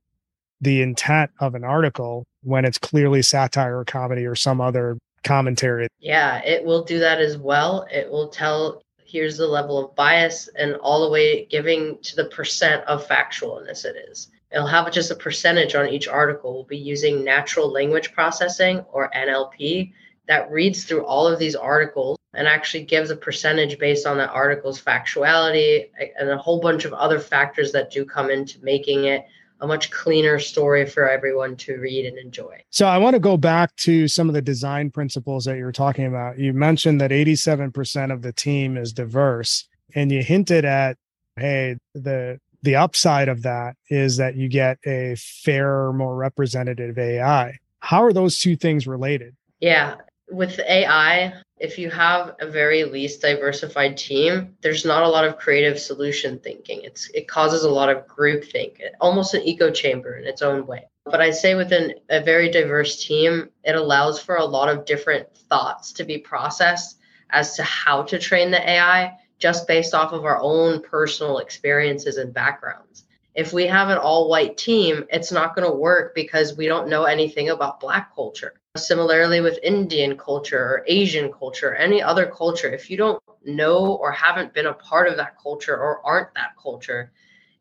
the 0.62 0.82
intent 0.82 1.32
of 1.40 1.56
an 1.56 1.64
article 1.64 2.26
when 2.44 2.66
it's 2.66 2.78
clearly 2.78 3.22
satire 3.22 3.80
or 3.80 3.86
comedy 3.86 4.26
or 4.26 4.36
some 4.36 4.62
other 4.62 4.98
commentary. 5.24 5.88
Yeah, 6.00 6.42
it 6.44 6.64
will 6.64 6.84
do 6.84 7.00
that 7.00 7.20
as 7.20 7.38
well. 7.38 7.86
It 7.92 8.10
will 8.10 8.30
tell 8.30 8.82
here's 9.06 9.38
the 9.38 9.48
level 9.48 9.78
of 9.78 9.96
bias 9.96 10.50
and 10.58 10.76
all 10.78 11.04
the 11.04 11.12
way 11.12 11.46
giving 11.46 12.00
to 12.02 12.16
the 12.16 12.26
percent 12.26 12.84
of 12.86 13.08
factualness 13.08 13.86
it 13.86 13.96
is. 14.10 14.30
It'll 14.52 14.68
have 14.68 14.92
just 14.92 15.12
a 15.12 15.16
percentage 15.16 15.76
on 15.76 15.88
each 15.88 16.08
article. 16.08 16.54
We'll 16.54 16.64
be 16.64 16.78
using 16.78 17.24
natural 17.24 17.72
language 17.72 18.14
processing 18.14 18.80
or 18.92 19.12
NLP 19.16 19.94
that 20.28 20.50
reads 20.52 20.86
through 20.86 21.06
all 21.06 21.28
of 21.28 21.40
these 21.40 21.56
articles 21.56 22.18
and 22.34 22.48
actually 22.48 22.84
gives 22.84 23.10
a 23.10 23.16
percentage 23.16 23.78
based 23.78 24.08
on 24.08 24.18
that 24.18 24.30
article's 24.30 24.82
factuality 24.82 25.90
and 26.20 26.30
a 26.30 26.38
whole 26.38 26.60
bunch 26.60 26.86
of 26.86 26.94
other 26.94 27.20
factors 27.20 27.72
that 27.72 27.92
do 27.92 28.06
come 28.06 28.32
into 28.32 28.64
making 28.64 29.06
it 29.06 29.26
a 29.62 29.68
much 29.68 29.92
cleaner 29.92 30.40
story 30.40 30.86
for 30.86 31.10
everyone 31.10 31.56
to 31.56 31.78
read 31.78 32.06
and 32.06 32.18
enjoy. 32.18 32.62
So 32.70 32.86
I 32.86 32.98
want 32.98 33.14
to 33.14 33.20
go 33.20 33.38
back 33.38 33.74
to 33.78 34.08
some 34.08 34.28
of 34.28 34.34
the 34.34 34.42
design 34.42 34.92
principles 34.92 35.46
that 35.46 35.58
you 35.58 35.64
were 35.64 35.72
talking 35.72 36.06
about. 36.06 36.38
You 36.38 36.54
mentioned 36.54 37.00
that 37.00 37.12
87% 37.12 38.12
of 38.12 38.22
the 38.22 38.34
team 38.34 38.76
is 38.78 38.92
diverse 38.92 39.68
and 39.96 40.12
you 40.12 40.24
hinted 40.24 40.66
at 40.66 40.98
hey 41.38 41.78
the 41.94 42.40
the 42.62 42.76
upside 42.76 43.28
of 43.28 43.44
that 43.44 43.76
is 43.90 44.18
that 44.18 44.36
you 44.36 44.48
get 44.48 44.78
a 44.86 45.16
fairer 45.18 45.92
more 45.94 46.16
representative 46.16 46.98
AI. 46.98 47.58
How 47.80 48.04
are 48.04 48.14
those 48.14 48.40
two 48.40 48.56
things 48.56 48.88
related? 48.88 49.36
Yeah, 49.60 49.96
with 50.30 50.60
AI, 50.60 51.34
if 51.60 51.78
you 51.78 51.90
have 51.90 52.36
a 52.40 52.48
very 52.48 52.84
least 52.84 53.22
diversified 53.22 53.98
team, 53.98 54.56
there's 54.62 54.86
not 54.86 55.04
a 55.04 55.10
lot 55.10 55.26
of 55.26 55.38
creative 55.38 55.80
solution 55.80 56.40
thinking. 56.40 56.82
It's 56.84 57.10
it 57.12 57.28
causes 57.28 57.64
a 57.64 57.70
lot 57.70 57.90
of 57.90 58.08
group 58.08 58.44
think, 58.44 58.82
almost 59.00 59.34
an 59.34 59.44
echo 59.46 59.72
chamber 59.72 60.18
in 60.18 60.26
its 60.26 60.42
own 60.42 60.66
way. 60.66 60.88
But 61.06 61.22
I 61.22 61.32
say 61.32 61.56
within 61.56 61.96
a 62.10 62.22
very 62.22 62.50
diverse 62.50 63.06
team, 63.06 63.50
it 63.64 63.76
allows 63.76 64.20
for 64.20 64.38
a 64.38 64.46
lot 64.46 64.70
of 64.70 64.86
different 64.86 65.36
thoughts 65.50 65.94
to 65.94 66.04
be 66.04 66.18
processed 66.18 66.98
as 67.30 67.56
to 67.56 67.64
how 67.64 68.04
to 68.04 68.20
train 68.20 68.52
the 68.52 68.70
AI 68.70 69.18
just 69.40 69.68
based 69.68 69.94
off 69.94 70.14
of 70.14 70.26
our 70.26 70.40
own 70.42 70.82
personal 70.82 71.40
experiences 71.40 72.18
and 72.18 72.34
backgrounds. 72.34 73.06
If 73.36 73.52
we 73.52 73.68
have 73.68 73.90
an 73.90 73.98
all 73.98 74.30
white 74.30 74.58
team, 74.58 75.06
it's 75.10 75.32
not 75.32 75.56
going 75.56 75.68
to 75.68 75.76
work 75.76 76.14
because 76.16 76.56
we 76.56 76.68
don't 76.68 76.88
know 76.88 77.04
anything 77.04 77.50
about 77.50 77.80
Black 77.80 78.14
culture. 78.16 78.54
Similarly, 78.76 79.40
with 79.40 79.60
Indian 79.62 80.18
culture 80.18 80.58
or 80.58 80.84
Asian 80.88 81.32
culture, 81.32 81.70
or 81.70 81.76
any 81.76 82.02
other 82.02 82.26
culture, 82.26 82.74
if 82.74 82.90
you 82.90 82.98
don't 82.98 83.22
know 83.46 83.98
or 83.98 84.12
haven't 84.12 84.52
been 84.52 84.66
a 84.66 84.74
part 84.74 85.08
of 85.08 85.16
that 85.18 85.38
culture 85.40 85.78
or 85.78 86.04
aren't 86.04 86.34
that 86.34 86.56
culture, 86.60 87.12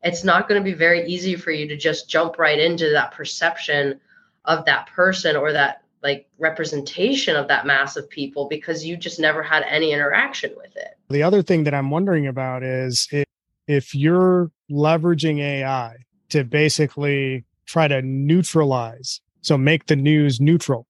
it's 0.01 0.23
not 0.23 0.49
going 0.49 0.59
to 0.59 0.65
be 0.65 0.73
very 0.73 1.05
easy 1.05 1.35
for 1.35 1.51
you 1.51 1.67
to 1.67 1.77
just 1.77 2.09
jump 2.09 2.39
right 2.39 2.57
into 2.57 2.89
that 2.89 3.11
perception 3.11 4.01
of 4.45 4.65
that 4.65 4.87
person 4.87 5.35
or 5.35 5.53
that 5.53 5.83
like 6.01 6.27
representation 6.39 7.35
of 7.35 7.47
that 7.47 7.67
mass 7.67 7.95
of 7.95 8.09
people 8.09 8.47
because 8.49 8.83
you 8.83 8.97
just 8.97 9.19
never 9.19 9.43
had 9.43 9.61
any 9.69 9.91
interaction 9.91 10.51
with 10.57 10.75
it. 10.75 10.97
The 11.11 11.21
other 11.21 11.43
thing 11.43 11.63
that 11.65 11.75
I'm 11.75 11.91
wondering 11.91 12.25
about 12.25 12.63
is 12.63 13.07
if, 13.11 13.25
if 13.67 13.93
you're 13.93 14.49
leveraging 14.71 15.37
AI 15.37 15.95
to 16.29 16.43
basically 16.43 17.45
try 17.67 17.87
to 17.87 18.01
neutralize, 18.01 19.21
so 19.41 19.59
make 19.59 19.85
the 19.85 19.95
news 19.95 20.41
neutral 20.41 20.87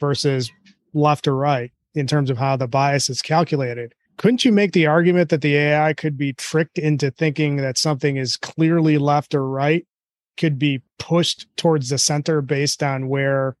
versus 0.00 0.50
left 0.94 1.28
or 1.28 1.36
right 1.36 1.70
in 1.94 2.06
terms 2.06 2.30
of 2.30 2.38
how 2.38 2.56
the 2.56 2.66
bias 2.66 3.10
is 3.10 3.22
calculated. 3.22 3.94
Couldn't 4.16 4.44
you 4.44 4.52
make 4.52 4.72
the 4.72 4.86
argument 4.86 5.30
that 5.30 5.40
the 5.40 5.56
AI 5.56 5.94
could 5.94 6.18
be 6.18 6.32
tricked 6.34 6.78
into 6.78 7.10
thinking 7.10 7.56
that 7.56 7.78
something 7.78 8.16
is 8.16 8.36
clearly 8.36 8.98
left 8.98 9.34
or 9.34 9.46
right, 9.48 9.86
could 10.36 10.58
be 10.58 10.82
pushed 10.98 11.46
towards 11.56 11.88
the 11.88 11.98
center 11.98 12.42
based 12.42 12.82
on 12.82 13.08
where 13.08 13.56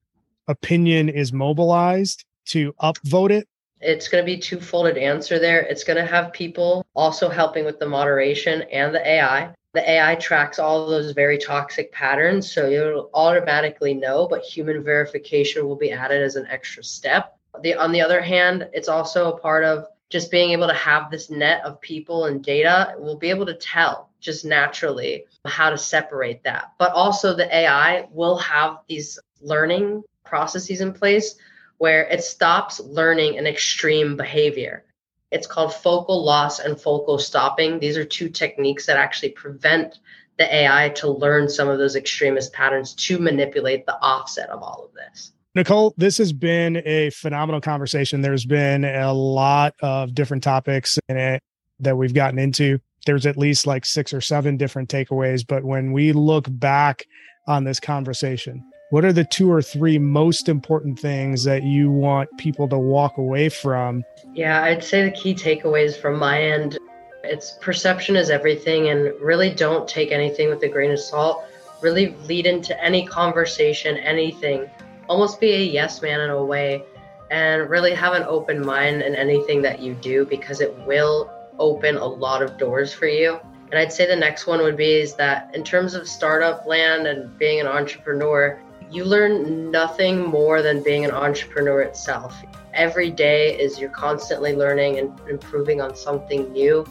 opinion 0.48 1.08
is 1.08 1.32
mobilized 1.32 2.24
to 2.46 2.72
upvote 2.82 3.30
it? 3.30 3.48
It's 3.80 4.08
going 4.08 4.22
to 4.22 4.26
be 4.26 4.38
two-folded 4.38 4.98
answer 4.98 5.38
there. 5.38 5.60
It's 5.60 5.84
going 5.84 5.96
to 5.96 6.04
have 6.04 6.32
people 6.32 6.84
also 6.94 7.30
helping 7.30 7.64
with 7.64 7.78
the 7.78 7.88
moderation 7.88 8.62
and 8.70 8.94
the 8.94 9.06
AI. 9.06 9.54
The 9.72 9.88
AI 9.88 10.16
tracks 10.16 10.58
all 10.58 10.88
those 10.88 11.12
very 11.12 11.38
toxic 11.38 11.92
patterns, 11.92 12.50
so 12.50 12.68
you'll 12.68 13.08
automatically 13.14 13.94
know, 13.94 14.26
but 14.26 14.42
human 14.42 14.82
verification 14.82 15.66
will 15.66 15.76
be 15.76 15.92
added 15.92 16.22
as 16.22 16.34
an 16.34 16.46
extra 16.50 16.82
step. 16.82 17.38
The, 17.62 17.74
on 17.74 17.92
the 17.92 18.00
other 18.00 18.20
hand, 18.20 18.68
it's 18.72 18.88
also 18.88 19.32
a 19.32 19.38
part 19.38 19.64
of 19.64 19.86
just 20.08 20.30
being 20.32 20.50
able 20.50 20.66
to 20.66 20.74
have 20.74 21.08
this 21.08 21.30
net 21.30 21.62
of 21.64 21.80
people 21.80 22.24
and 22.24 22.42
data. 22.42 22.94
We'll 22.98 23.16
be 23.16 23.30
able 23.30 23.46
to 23.46 23.54
tell 23.54 24.10
just 24.18 24.44
naturally 24.44 25.26
how 25.46 25.70
to 25.70 25.78
separate 25.78 26.42
that. 26.42 26.72
But 26.78 26.92
also, 26.92 27.34
the 27.34 27.54
AI 27.54 28.08
will 28.10 28.38
have 28.38 28.78
these 28.88 29.20
learning 29.40 30.02
processes 30.24 30.80
in 30.80 30.92
place 30.92 31.36
where 31.78 32.02
it 32.08 32.22
stops 32.24 32.80
learning 32.80 33.38
an 33.38 33.46
extreme 33.46 34.16
behavior. 34.16 34.84
It's 35.30 35.46
called 35.46 35.72
focal 35.72 36.24
loss 36.24 36.58
and 36.58 36.80
focal 36.80 37.18
stopping. 37.18 37.78
These 37.78 37.96
are 37.96 38.04
two 38.04 38.28
techniques 38.28 38.86
that 38.86 38.96
actually 38.96 39.30
prevent 39.30 40.00
the 40.38 40.52
AI 40.54 40.88
to 40.96 41.08
learn 41.08 41.48
some 41.48 41.68
of 41.68 41.78
those 41.78 41.96
extremist 41.96 42.52
patterns 42.52 42.94
to 42.94 43.18
manipulate 43.18 43.86
the 43.86 43.96
offset 44.00 44.48
of 44.50 44.62
all 44.62 44.86
of 44.88 44.94
this. 44.94 45.32
Nicole, 45.54 45.94
this 45.96 46.18
has 46.18 46.32
been 46.32 46.80
a 46.86 47.10
phenomenal 47.10 47.60
conversation. 47.60 48.22
There's 48.22 48.46
been 48.46 48.84
a 48.84 49.12
lot 49.12 49.74
of 49.82 50.14
different 50.14 50.42
topics 50.42 50.98
in 51.08 51.16
it 51.16 51.42
that 51.80 51.96
we've 51.96 52.14
gotten 52.14 52.38
into. 52.38 52.78
There's 53.04 53.26
at 53.26 53.36
least 53.36 53.66
like 53.66 53.84
six 53.84 54.14
or 54.14 54.20
seven 54.20 54.56
different 54.56 54.88
takeaways. 54.88 55.44
But 55.46 55.64
when 55.64 55.92
we 55.92 56.12
look 56.12 56.46
back 56.48 57.04
on 57.48 57.64
this 57.64 57.80
conversation, 57.80 58.64
what 58.90 59.04
are 59.04 59.12
the 59.12 59.24
two 59.24 59.50
or 59.50 59.62
three 59.62 59.98
most 59.98 60.48
important 60.48 60.98
things 60.98 61.44
that 61.44 61.62
you 61.62 61.90
want 61.90 62.28
people 62.38 62.68
to 62.68 62.78
walk 62.78 63.16
away 63.18 63.48
from? 63.48 64.04
Yeah, 64.34 64.62
I'd 64.62 64.84
say 64.84 65.04
the 65.04 65.10
key 65.10 65.34
takeaways 65.34 65.96
from 65.96 66.18
my 66.18 66.42
end 66.42 66.78
it's 67.22 67.52
perception 67.60 68.16
is 68.16 68.30
everything 68.30 68.88
and 68.88 69.12
really 69.20 69.50
don't 69.50 69.88
take 69.88 70.10
anything 70.10 70.48
with 70.48 70.62
a 70.62 70.68
grain 70.68 70.90
of 70.90 70.98
salt. 70.98 71.44
Really 71.80 72.14
lead 72.26 72.46
into 72.46 72.78
any 72.82 73.06
conversation, 73.06 73.96
anything. 73.98 74.68
Almost 75.08 75.40
be 75.40 75.52
a 75.52 75.62
yes 75.62 76.02
man 76.02 76.20
in 76.20 76.30
a 76.30 76.44
way 76.44 76.82
and 77.30 77.70
really 77.70 77.94
have 77.94 78.14
an 78.14 78.24
open 78.24 78.64
mind 78.64 79.02
in 79.02 79.14
anything 79.14 79.62
that 79.62 79.80
you 79.80 79.94
do 79.94 80.24
because 80.26 80.60
it 80.60 80.76
will 80.86 81.30
open 81.58 81.96
a 81.96 82.06
lot 82.06 82.42
of 82.42 82.58
doors 82.58 82.92
for 82.92 83.06
you. 83.06 83.38
And 83.70 83.78
I'd 83.78 83.92
say 83.92 84.06
the 84.06 84.16
next 84.16 84.46
one 84.46 84.60
would 84.60 84.76
be 84.76 84.94
is 84.94 85.14
that 85.14 85.54
in 85.54 85.62
terms 85.62 85.94
of 85.94 86.08
startup 86.08 86.66
land 86.66 87.06
and 87.06 87.36
being 87.38 87.60
an 87.60 87.66
entrepreneur, 87.66 88.60
you 88.90 89.04
learn 89.04 89.70
nothing 89.70 90.26
more 90.26 90.62
than 90.62 90.82
being 90.82 91.04
an 91.04 91.12
entrepreneur 91.12 91.80
itself. 91.82 92.34
Every 92.74 93.10
day 93.10 93.58
is 93.58 93.78
you're 93.78 93.90
constantly 93.90 94.54
learning 94.54 94.98
and 94.98 95.18
improving 95.28 95.80
on 95.80 95.94
something 95.94 96.52
new. 96.52 96.86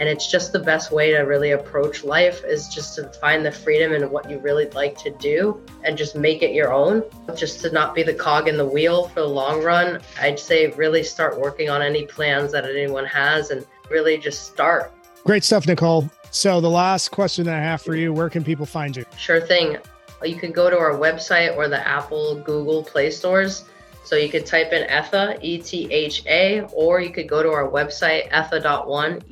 And 0.00 0.08
it's 0.08 0.30
just 0.30 0.52
the 0.52 0.60
best 0.60 0.92
way 0.92 1.10
to 1.10 1.18
really 1.20 1.52
approach 1.52 2.04
life 2.04 2.44
is 2.44 2.68
just 2.68 2.94
to 2.96 3.08
find 3.14 3.44
the 3.44 3.50
freedom 3.50 3.92
in 3.92 4.10
what 4.10 4.30
you 4.30 4.38
really 4.38 4.70
like 4.70 4.96
to 4.98 5.10
do 5.10 5.60
and 5.82 5.98
just 5.98 6.14
make 6.14 6.42
it 6.42 6.52
your 6.52 6.72
own. 6.72 7.02
Just 7.34 7.60
to 7.62 7.72
not 7.72 7.94
be 7.94 8.02
the 8.04 8.14
cog 8.14 8.46
in 8.46 8.56
the 8.56 8.64
wheel 8.64 9.08
for 9.08 9.20
the 9.20 9.28
long 9.28 9.62
run. 9.62 10.00
I'd 10.20 10.38
say 10.38 10.68
really 10.72 11.02
start 11.02 11.40
working 11.40 11.68
on 11.68 11.82
any 11.82 12.06
plans 12.06 12.52
that 12.52 12.64
anyone 12.64 13.06
has 13.06 13.50
and 13.50 13.66
really 13.90 14.18
just 14.18 14.46
start. 14.46 14.92
Great 15.24 15.42
stuff, 15.42 15.66
Nicole. 15.66 16.08
So, 16.30 16.60
the 16.60 16.70
last 16.70 17.10
question 17.10 17.46
that 17.46 17.56
I 17.56 17.62
have 17.62 17.80
for 17.80 17.96
you 17.96 18.12
where 18.12 18.28
can 18.28 18.44
people 18.44 18.66
find 18.66 18.94
you? 18.94 19.04
Sure 19.16 19.40
thing. 19.40 19.78
You 20.24 20.36
can 20.36 20.52
go 20.52 20.68
to 20.68 20.78
our 20.78 20.92
website 20.92 21.56
or 21.56 21.68
the 21.68 21.86
Apple, 21.86 22.36
Google 22.40 22.82
Play 22.82 23.10
stores. 23.10 23.64
So 24.08 24.16
you 24.16 24.30
could 24.30 24.46
type 24.46 24.72
in 24.72 24.88
ETHA, 24.88 25.38
E 25.42 25.58
T 25.58 25.92
H 25.92 26.24
A, 26.26 26.62
or 26.72 26.98
you 26.98 27.10
could 27.10 27.28
go 27.28 27.42
to 27.42 27.50
our 27.50 27.68
website, 27.68 28.30
etha.one, 28.30 29.22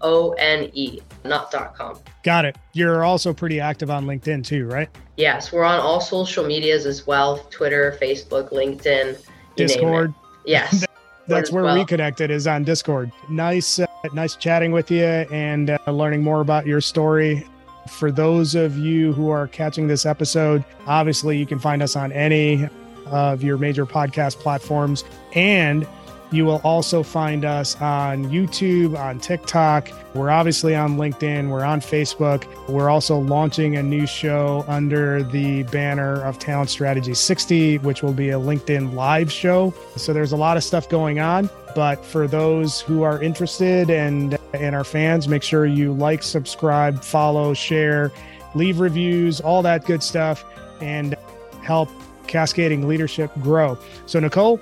O-N-E, 0.00 1.00
not 1.24 1.50
dot 1.50 1.74
com. 1.74 1.98
Got 2.22 2.44
it. 2.44 2.56
You're 2.72 3.02
also 3.02 3.34
pretty 3.34 3.58
active 3.58 3.90
on 3.90 4.06
LinkedIn 4.06 4.44
too, 4.44 4.66
right? 4.66 4.88
Yes, 5.16 5.50
we're 5.50 5.64
on 5.64 5.80
all 5.80 6.00
social 6.00 6.46
medias 6.46 6.86
as 6.86 7.04
well 7.04 7.38
Twitter, 7.50 7.98
Facebook, 8.00 8.52
LinkedIn, 8.52 9.20
Discord. 9.56 10.14
Yes. 10.44 10.86
That's 11.26 11.50
where 11.50 11.64
well. 11.64 11.74
we 11.74 11.84
connected 11.84 12.30
is 12.30 12.46
on 12.46 12.62
Discord. 12.62 13.10
Nice, 13.28 13.80
uh, 13.80 13.86
nice 14.14 14.36
chatting 14.36 14.70
with 14.70 14.88
you 14.90 15.02
and 15.02 15.70
uh, 15.70 15.78
learning 15.88 16.22
more 16.22 16.40
about 16.40 16.64
your 16.64 16.80
story. 16.80 17.44
For 17.88 18.10
those 18.12 18.54
of 18.54 18.76
you 18.78 19.12
who 19.12 19.30
are 19.30 19.48
catching 19.48 19.88
this 19.88 20.06
episode, 20.06 20.64
obviously 20.86 21.36
you 21.36 21.46
can 21.46 21.58
find 21.58 21.82
us 21.82 21.96
on 21.96 22.12
any 22.12 22.68
of 23.06 23.42
your 23.42 23.58
major 23.58 23.86
podcast 23.86 24.36
platforms. 24.36 25.04
And 25.34 25.86
you 26.30 26.44
will 26.44 26.60
also 26.64 27.02
find 27.02 27.44
us 27.44 27.80
on 27.80 28.26
YouTube, 28.26 28.98
on 28.98 29.18
TikTok. 29.18 29.90
We're 30.14 30.30
obviously 30.30 30.74
on 30.74 30.96
LinkedIn. 30.96 31.48
We're 31.48 31.64
on 31.64 31.80
Facebook. 31.80 32.44
We're 32.68 32.90
also 32.90 33.18
launching 33.18 33.76
a 33.76 33.82
new 33.82 34.06
show 34.06 34.64
under 34.68 35.22
the 35.22 35.62
banner 35.64 36.22
of 36.22 36.38
Talent 36.38 36.70
Strategy 36.70 37.14
60, 37.14 37.78
which 37.78 38.02
will 38.02 38.12
be 38.12 38.30
a 38.30 38.38
LinkedIn 38.38 38.94
live 38.94 39.32
show. 39.32 39.72
So 39.96 40.12
there's 40.12 40.32
a 40.32 40.36
lot 40.36 40.56
of 40.56 40.64
stuff 40.64 40.88
going 40.88 41.18
on. 41.18 41.48
But 41.74 42.04
for 42.04 42.26
those 42.26 42.80
who 42.80 43.02
are 43.02 43.22
interested 43.22 43.90
and 43.90 44.38
and 44.54 44.74
our 44.74 44.84
fans, 44.84 45.28
make 45.28 45.42
sure 45.42 45.66
you 45.66 45.92
like, 45.92 46.22
subscribe, 46.22 47.02
follow, 47.02 47.54
share, 47.54 48.10
leave 48.54 48.80
reviews, 48.80 49.40
all 49.40 49.62
that 49.62 49.84
good 49.84 50.02
stuff, 50.02 50.44
and 50.80 51.14
help 51.62 51.90
cascading 52.26 52.88
leadership 52.88 53.30
grow. 53.42 53.78
So 54.06 54.20
Nicole, 54.20 54.58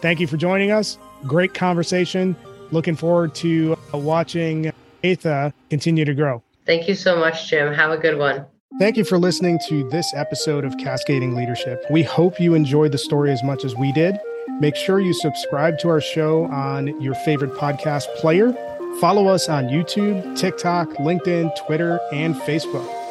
thank 0.00 0.20
you 0.20 0.26
for 0.26 0.36
joining 0.36 0.70
us. 0.70 0.98
Great 1.26 1.54
conversation. 1.54 2.36
Looking 2.70 2.96
forward 2.96 3.34
to 3.36 3.76
uh, 3.92 3.98
watching 3.98 4.72
Etha 5.02 5.52
continue 5.70 6.04
to 6.04 6.14
grow. 6.14 6.42
Thank 6.66 6.88
you 6.88 6.94
so 6.94 7.18
much, 7.18 7.48
Jim. 7.48 7.72
Have 7.72 7.90
a 7.90 7.96
good 7.98 8.18
one. 8.18 8.46
Thank 8.78 8.96
you 8.96 9.04
for 9.04 9.18
listening 9.18 9.58
to 9.68 9.88
this 9.90 10.12
episode 10.14 10.64
of 10.64 10.76
Cascading 10.78 11.34
Leadership. 11.34 11.84
We 11.90 12.02
hope 12.04 12.38
you 12.38 12.54
enjoyed 12.54 12.92
the 12.92 12.98
story 12.98 13.32
as 13.32 13.42
much 13.42 13.64
as 13.64 13.74
we 13.74 13.92
did. 13.92 14.16
Make 14.60 14.76
sure 14.76 15.00
you 15.00 15.12
subscribe 15.12 15.78
to 15.80 15.88
our 15.88 16.00
show 16.00 16.44
on 16.44 17.00
your 17.00 17.14
favorite 17.14 17.52
podcast 17.54 18.04
player. 18.16 18.52
Follow 19.00 19.26
us 19.26 19.48
on 19.48 19.66
YouTube, 19.66 20.36
TikTok, 20.36 20.88
LinkedIn, 20.94 21.50
Twitter, 21.66 21.98
and 22.12 22.34
Facebook. 22.36 22.99